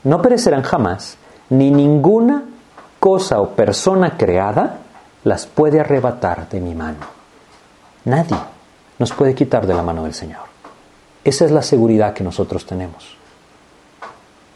[0.03, 1.17] No perecerán jamás,
[1.49, 2.43] ni ninguna
[2.99, 4.79] cosa o persona creada
[5.23, 7.05] las puede arrebatar de mi mano.
[8.05, 8.37] Nadie
[8.99, 10.47] nos puede quitar de la mano del Señor.
[11.23, 13.17] Esa es la seguridad que nosotros tenemos.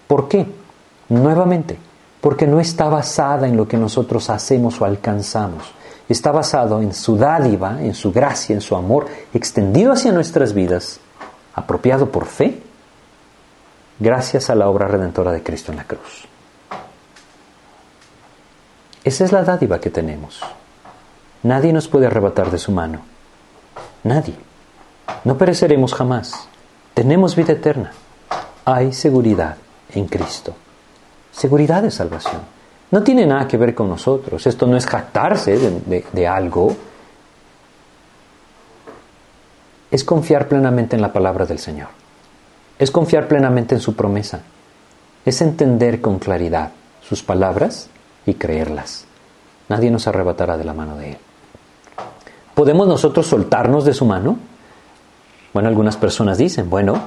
[0.08, 0.46] ¿Por qué?
[1.10, 1.78] Nuevamente,
[2.22, 5.74] porque no está basada en lo que nosotros hacemos o alcanzamos.
[6.08, 11.00] Está basado en su dádiva, en su gracia, en su amor extendido hacia nuestras vidas,
[11.56, 12.62] apropiado por fe,
[14.00, 16.28] gracias a la obra redentora de Cristo en la cruz.
[19.04, 20.42] Esa es la dádiva que tenemos.
[21.42, 23.02] Nadie nos puede arrebatar de su mano.
[24.04, 24.36] Nadie.
[25.24, 26.48] No pereceremos jamás.
[26.94, 27.94] Tenemos vida eterna.
[28.66, 29.56] Hay seguridad
[29.94, 30.54] en Cristo
[31.32, 32.42] seguridad de salvación.
[32.92, 34.46] No tiene nada que ver con nosotros.
[34.46, 36.76] Esto no es jactarse de, algo.
[39.90, 41.88] Es confiar plenamente en la palabra del Señor.
[42.78, 44.42] Es confiar plenamente en su promesa.
[45.24, 46.72] Es entender con claridad
[47.02, 47.90] sus palabras
[48.26, 49.06] y creerlas.
[49.70, 51.18] Nadie nos arrebatará de la mano de Él.
[52.54, 54.38] ¿Podemos nosotros soltarnos de su mano?
[55.54, 57.00] Bueno, algunas personas dicen, bueno,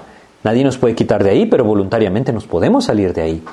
[0.42, 3.44] nadie nos puede quitar de ahí, pero voluntariamente nos podemos salir de ahí.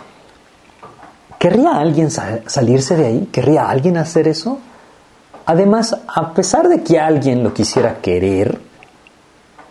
[1.41, 3.29] ¿Querría alguien salirse de ahí?
[3.31, 4.59] ¿Querría alguien hacer eso?
[5.47, 8.61] Además, a pesar de que alguien lo quisiera querer,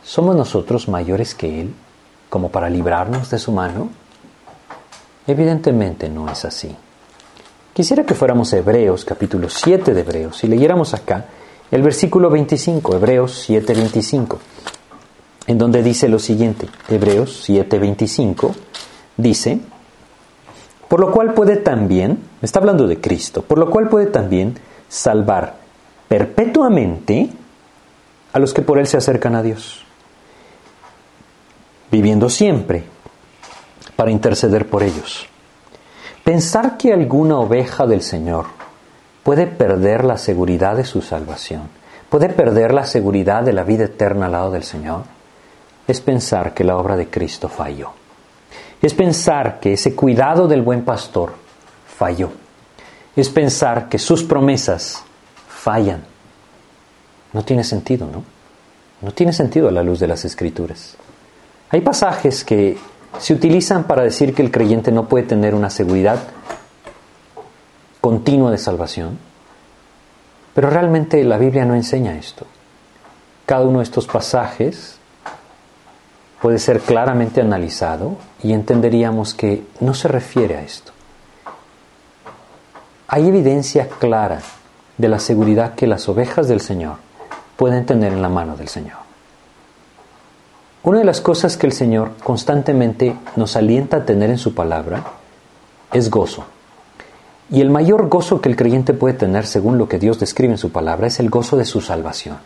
[0.02, 1.72] ¿somos nosotros mayores que Él
[2.28, 3.88] como para librarnos de su mano?
[5.28, 6.74] Evidentemente no es así.
[7.72, 11.26] Quisiera que fuéramos Hebreos, capítulo 7 de Hebreos, y leyéramos acá
[11.70, 14.40] el versículo 25, Hebreos 7, 25,
[15.46, 18.56] en donde dice lo siguiente, Hebreos 7, 25,
[19.16, 19.60] dice,
[20.91, 25.55] por lo cual puede también, está hablando de Cristo, por lo cual puede también salvar
[26.09, 27.30] perpetuamente
[28.32, 29.84] a los que por Él se acercan a Dios,
[31.93, 32.82] viviendo siempre
[33.95, 35.28] para interceder por ellos.
[36.24, 38.47] Pensar que alguna oveja del Señor
[39.22, 41.68] puede perder la seguridad de su salvación,
[42.09, 45.05] puede perder la seguridad de la vida eterna al lado del Señor,
[45.86, 47.99] es pensar que la obra de Cristo falló
[48.87, 51.33] es pensar que ese cuidado del buen pastor
[51.99, 52.31] falló.
[53.14, 55.03] Es pensar que sus promesas
[55.49, 56.03] fallan.
[57.33, 58.24] No tiene sentido, ¿no?
[59.03, 60.97] No tiene sentido a la luz de las escrituras.
[61.70, 62.78] Hay pasajes que
[63.18, 66.18] se utilizan para decir que el creyente no puede tener una seguridad
[68.01, 69.18] continua de salvación,
[70.55, 72.47] pero realmente la Biblia no enseña esto.
[73.47, 74.99] Cada uno de estos pasajes
[76.41, 80.93] puede ser claramente analizado y entenderíamos que no se refiere a esto.
[83.09, 84.41] Hay evidencia clara
[84.97, 86.97] de la seguridad que las ovejas del Señor
[87.57, 88.99] pueden tener en la mano del Señor.
[90.82, 95.05] Una de las cosas que el Señor constantemente nos alienta a tener en su palabra
[95.93, 96.45] es gozo.
[97.51, 100.59] Y el mayor gozo que el creyente puede tener, según lo que Dios describe en
[100.59, 102.38] su palabra, es el gozo de su salvación.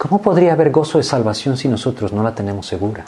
[0.00, 3.04] ¿Cómo podría haber gozo de salvación si nosotros no la tenemos segura?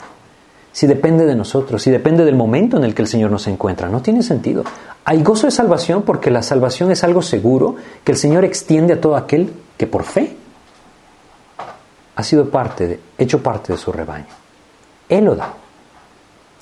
[0.71, 3.89] Si depende de nosotros, si depende del momento en el que el Señor nos encuentra,
[3.89, 4.63] no tiene sentido.
[5.03, 9.01] Hay gozo de salvación porque la salvación es algo seguro que el Señor extiende a
[9.01, 10.37] todo aquel que por fe
[12.15, 14.27] ha sido parte, de, hecho parte de su rebaño.
[15.09, 15.51] Él lo da.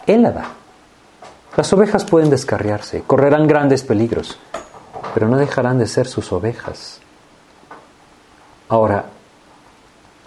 [0.07, 0.45] Él la da.
[1.57, 4.39] Las ovejas pueden descarriarse, correrán grandes peligros,
[5.13, 7.01] pero no dejarán de ser sus ovejas.
[8.69, 9.03] Ahora,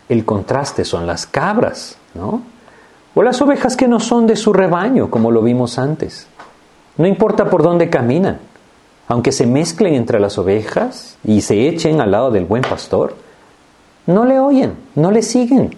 [0.08, 2.42] el contraste son las cabras, ¿no?
[3.14, 6.26] o las ovejas que no son de su rebaño, como lo vimos antes.
[6.96, 8.40] No importa por dónde caminan,
[9.08, 13.14] aunque se mezclen entre las ovejas y se echen al lado del buen pastor,
[14.06, 15.76] no le oyen, no le siguen,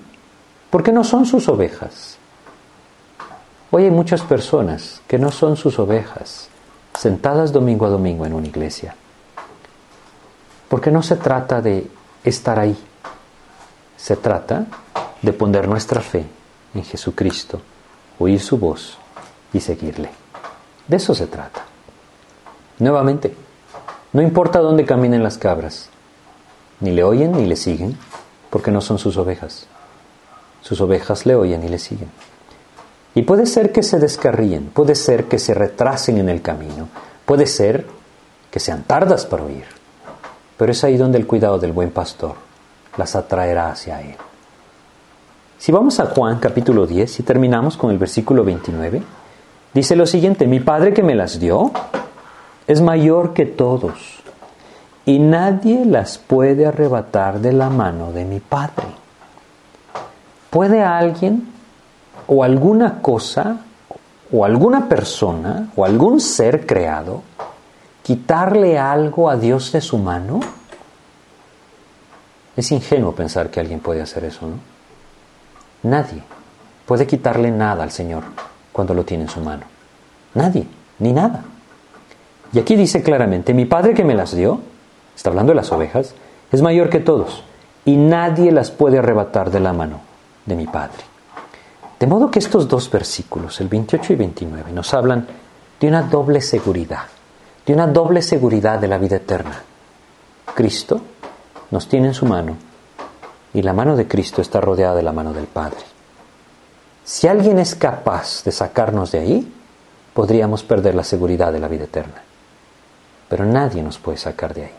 [0.71, 2.19] porque no son sus ovejas.
[3.71, 6.49] Hoy hay muchas personas que no son sus ovejas,
[6.95, 8.95] sentadas domingo a domingo en una iglesia,
[10.69, 11.87] porque no se trata de
[12.25, 12.77] estar ahí,
[14.07, 14.67] se trata
[15.21, 16.25] de poner nuestra fe
[16.75, 17.61] en Jesucristo,
[18.21, 18.99] oír su voz
[19.53, 20.11] y seguirle.
[20.87, 21.65] De eso se trata.
[22.79, 23.35] Nuevamente,
[24.13, 25.89] no importa dónde caminen las cabras,
[26.79, 27.99] ni le oyen ni le siguen,
[28.49, 29.67] porque no son sus ovejas.
[30.63, 32.13] Sus ovejas le oyen y le siguen.
[33.17, 36.89] Y puede ser que se descarríen, puede ser que se retrasen en el camino,
[37.25, 37.85] puede ser
[38.53, 39.65] que sean tardas para oír,
[40.57, 42.46] pero es ahí donde el cuidado del buen pastor
[42.97, 44.17] las atraerá hacia él.
[45.59, 49.03] Si vamos a Juan capítulo 10 y terminamos con el versículo 29,
[49.73, 51.71] dice lo siguiente, mi Padre que me las dio
[52.67, 54.23] es mayor que todos
[55.07, 58.87] y nadie las puede arrebatar de la mano de mi Padre.
[60.51, 61.49] ¿Puede alguien
[62.27, 63.59] o alguna cosa
[64.33, 67.23] o alguna persona o algún ser creado
[68.03, 70.41] quitarle algo a Dios de su mano?
[72.57, 74.57] Es ingenuo pensar que alguien puede hacer eso, ¿no?
[75.83, 76.23] Nadie
[76.87, 78.23] puede quitarle nada al Señor
[78.73, 79.65] cuando lo tiene en su mano.
[80.35, 80.67] Nadie,
[80.99, 81.45] ni nada.
[82.53, 84.61] Y aquí dice claramente, mi Padre que me las dio,
[85.15, 86.15] está hablando de las ovejas,
[86.51, 87.43] es mayor que todos
[87.85, 90.01] y nadie las puede arrebatar de la mano
[90.45, 91.05] de mi Padre.
[91.99, 95.27] De modo que estos dos versículos, el 28 y 29, nos hablan
[95.81, 97.05] de una doble seguridad,
[97.65, 99.63] de una doble seguridad de la vida eterna.
[100.55, 101.01] Cristo
[101.71, 102.57] nos tiene en su mano
[103.55, 105.79] y la mano de Cristo está rodeada de la mano del Padre.
[107.05, 109.53] Si alguien es capaz de sacarnos de ahí,
[110.13, 112.23] podríamos perder la seguridad de la vida eterna.
[113.29, 114.75] Pero nadie nos puede sacar de ahí.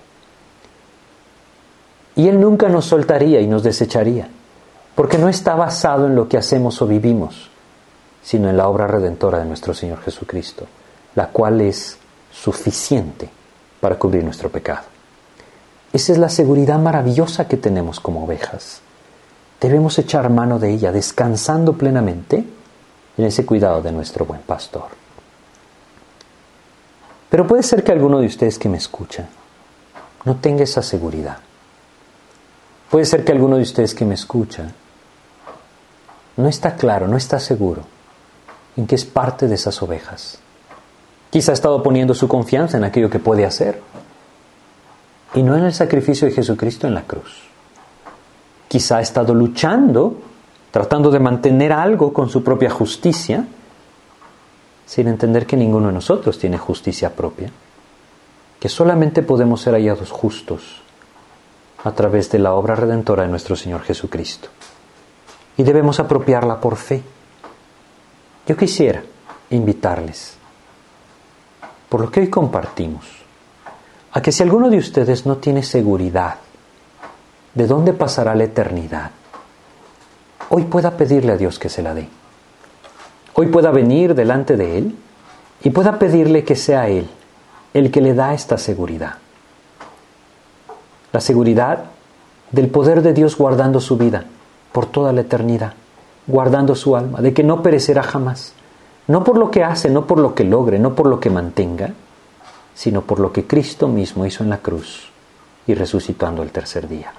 [2.15, 4.29] Y Él nunca nos soltaría y nos desecharía,
[4.95, 7.49] porque no está basado en lo que hacemos o vivimos,
[8.21, 10.65] sino en la obra redentora de nuestro Señor Jesucristo,
[11.15, 11.97] la cual es
[12.31, 13.29] suficiente
[13.79, 14.96] para cubrir nuestro pecado.
[15.93, 18.81] Esa es la seguridad maravillosa que tenemos como ovejas.
[19.59, 22.45] Debemos echar mano de ella, descansando plenamente
[23.17, 24.89] en ese cuidado de nuestro buen pastor.
[27.29, 29.27] Pero puede ser que alguno de ustedes que me escucha
[30.25, 31.37] no tenga esa seguridad.
[32.89, 34.71] Puede ser que alguno de ustedes que me escucha
[36.37, 37.83] no está claro, no está seguro
[38.77, 40.39] en que es parte de esas ovejas.
[41.29, 43.81] Quizá ha estado poniendo su confianza en aquello que puede hacer
[45.37, 47.43] y no en el sacrificio de Jesucristo en la cruz.
[48.67, 50.19] Quizá ha estado luchando,
[50.71, 53.45] tratando de mantener algo con su propia justicia,
[54.87, 57.51] sin entender que ninguno de nosotros tiene justicia propia,
[58.59, 60.81] que solamente podemos ser hallados justos
[61.83, 64.49] a través de la obra redentora de nuestro Señor Jesucristo.
[65.55, 67.03] Y debemos apropiarla por fe.
[68.47, 69.03] Yo quisiera
[69.51, 70.35] invitarles,
[71.89, 73.16] por lo que hoy compartimos,
[74.17, 76.37] a que si alguno de ustedes no tiene seguridad
[77.53, 79.11] de dónde pasará la eternidad,
[80.49, 82.09] hoy pueda pedirle a Dios que se la dé.
[83.35, 84.95] Hoy pueda venir delante de Él
[85.63, 87.07] y pueda pedirle que sea Él
[87.75, 89.17] el que le da esta seguridad
[91.11, 91.85] la seguridad
[92.51, 94.25] del poder de Dios guardando su vida
[94.71, 95.73] por toda la eternidad,
[96.25, 98.53] guardando su alma, de que no perecerá jamás,
[99.07, 101.93] no por lo que hace, no por lo que logre, no por lo que mantenga,
[102.77, 105.09] sino por lo que Cristo mismo hizo en la cruz
[105.65, 107.11] y resucitando el tercer día.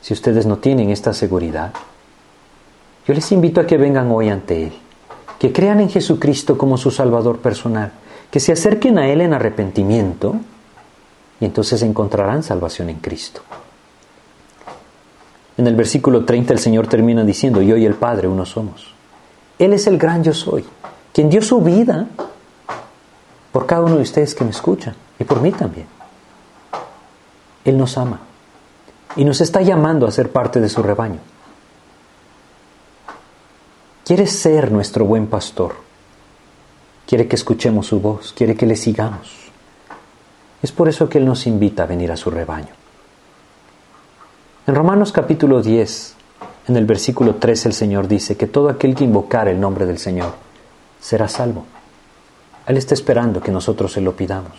[0.00, 1.72] Si ustedes no tienen esta seguridad,
[3.04, 4.72] yo les invito a que vengan hoy ante Él,
[5.40, 7.90] que crean en Jesucristo como su Salvador personal,
[8.30, 10.36] que se acerquen a Él en arrepentimiento,
[11.40, 13.40] y entonces encontrarán salvación en Cristo.
[15.56, 18.94] En el versículo 30 el Señor termina diciendo, yo y el Padre uno somos.
[19.58, 20.64] Él es el gran yo soy,
[21.12, 22.06] quien dio su vida
[23.56, 25.86] por cada uno de ustedes que me escuchan y por mí también.
[27.64, 28.20] Él nos ama
[29.16, 31.20] y nos está llamando a ser parte de su rebaño.
[34.04, 35.74] Quiere ser nuestro buen pastor.
[37.06, 39.34] Quiere que escuchemos su voz, quiere que le sigamos.
[40.60, 42.74] Es por eso que Él nos invita a venir a su rebaño.
[44.66, 46.14] En Romanos capítulo 10,
[46.68, 49.96] en el versículo 3, el Señor dice que todo aquel que invocar el nombre del
[49.96, 50.34] Señor
[51.00, 51.64] será salvo.
[52.66, 54.52] Él está esperando que nosotros se lo pidamos.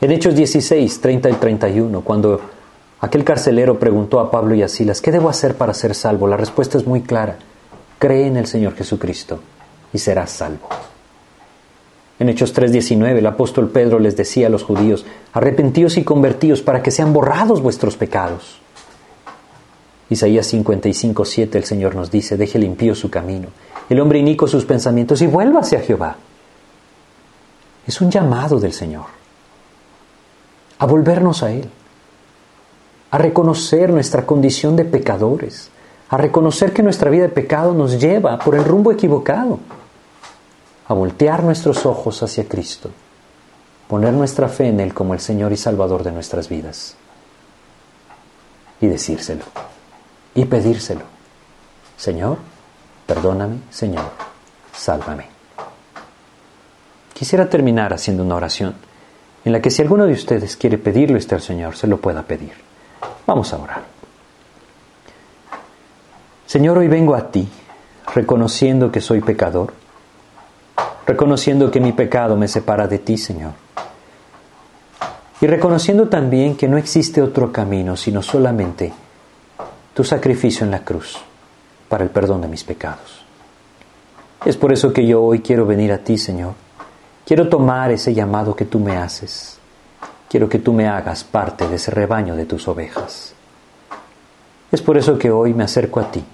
[0.00, 2.40] En Hechos 16, 30 y 31, cuando
[3.00, 6.26] aquel carcelero preguntó a Pablo y a Silas, ¿qué debo hacer para ser salvo?
[6.26, 7.36] La respuesta es muy clara.
[7.98, 9.38] cree en el Señor Jesucristo
[9.92, 10.68] y serás salvo.
[12.18, 16.82] En Hechos 3:19 el apóstol Pedro les decía a los judíos, arrepentíos y convertíos para
[16.82, 18.58] que sean borrados vuestros pecados.
[20.10, 23.48] Isaías 55:7 el Señor nos dice, deje limpio su camino,
[23.88, 26.16] el hombre inico sus pensamientos y vuelva hacia Jehová.
[27.86, 29.06] Es un llamado del Señor
[30.78, 31.70] a volvernos a Él,
[33.12, 35.70] a reconocer nuestra condición de pecadores,
[36.08, 39.60] a reconocer que nuestra vida de pecado nos lleva por el rumbo equivocado,
[40.88, 42.90] a voltear nuestros ojos hacia Cristo,
[43.86, 46.96] poner nuestra fe en Él como el Señor y Salvador de nuestras vidas
[48.80, 49.44] y decírselo
[50.34, 51.02] y pedírselo.
[51.96, 52.38] Señor,
[53.06, 54.10] perdóname, Señor,
[54.74, 55.31] sálvame.
[57.22, 58.74] Quisiera terminar haciendo una oración
[59.44, 62.24] en la que si alguno de ustedes quiere pedirlo este al Señor, se lo pueda
[62.24, 62.50] pedir.
[63.28, 63.82] Vamos a orar.
[66.46, 67.48] Señor, hoy vengo a ti,
[68.12, 69.72] reconociendo que soy pecador,
[71.06, 73.52] reconociendo que mi pecado me separa de ti, Señor,
[75.40, 78.92] y reconociendo también que no existe otro camino sino solamente
[79.94, 81.18] tu sacrificio en la cruz
[81.88, 83.24] para el perdón de mis pecados.
[84.44, 86.54] Es por eso que yo hoy quiero venir a ti, Señor.
[87.26, 89.58] Quiero tomar ese llamado que tú me haces.
[90.28, 93.34] Quiero que tú me hagas parte de ese rebaño de tus ovejas.
[94.70, 96.24] Es por eso que hoy me acerco a ti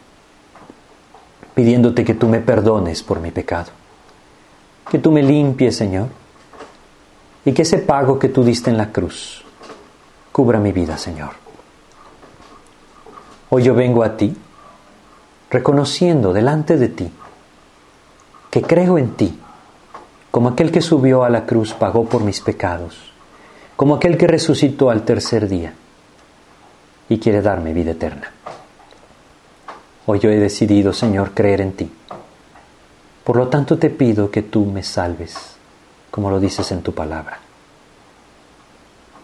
[1.59, 3.73] pidiéndote que tú me perdones por mi pecado,
[4.89, 6.07] que tú me limpies, Señor,
[7.45, 9.45] y que ese pago que tú diste en la cruz
[10.31, 11.31] cubra mi vida, Señor.
[13.51, 14.37] Hoy yo vengo a ti
[15.51, 17.11] reconociendo delante de ti
[18.53, 19.37] que creo en ti,
[20.31, 23.13] como aquel que subió a la cruz pagó por mis pecados,
[23.77, 25.73] como aquel que resucitó al tercer día
[27.09, 28.31] y quiere darme vida eterna.
[30.07, 31.91] Hoy yo he decidido, Señor, creer en ti.
[33.25, 35.57] Por lo tanto te pido que tú me salves,
[36.11, 37.39] como lo dices en tu palabra.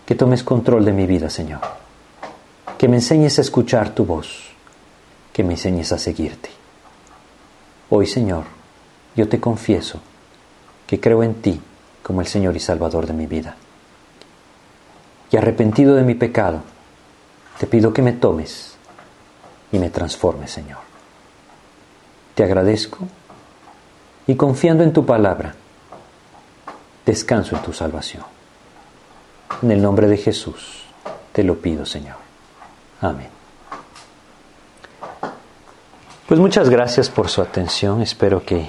[0.04, 1.60] Que tomes control de mi vida, Señor.
[2.76, 4.50] Que me enseñes a escuchar tu voz.
[5.32, 6.50] Que me enseñes a seguirte.
[7.88, 8.44] Hoy, Señor,
[9.16, 10.00] yo te confieso
[10.86, 11.60] que creo en ti
[12.02, 13.56] como el Señor y Salvador de mi vida.
[15.30, 16.60] Y arrepentido de mi pecado,
[17.58, 18.76] te pido que me tomes
[19.72, 20.78] y me transforme, Señor.
[22.34, 22.98] Te agradezco
[24.26, 25.54] y confiando en tu palabra,
[27.06, 28.24] descanso en tu salvación.
[29.62, 30.84] En el nombre de Jesús
[31.32, 32.16] te lo pido, Señor.
[33.00, 33.28] Amén.
[36.26, 38.00] Pues muchas gracias por su atención.
[38.00, 38.68] Espero que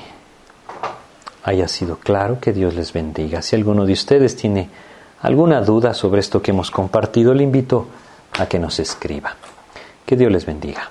[1.46, 2.39] haya sido claro.
[2.39, 3.41] Que Dios les bendiga.
[3.41, 4.70] Si alguno de ustedes tiene
[5.22, 7.88] alguna duda sobre esto que hemos compartido, le invito
[8.34, 9.36] a que nos escriba.
[10.06, 10.89] Que Dios les bendiga.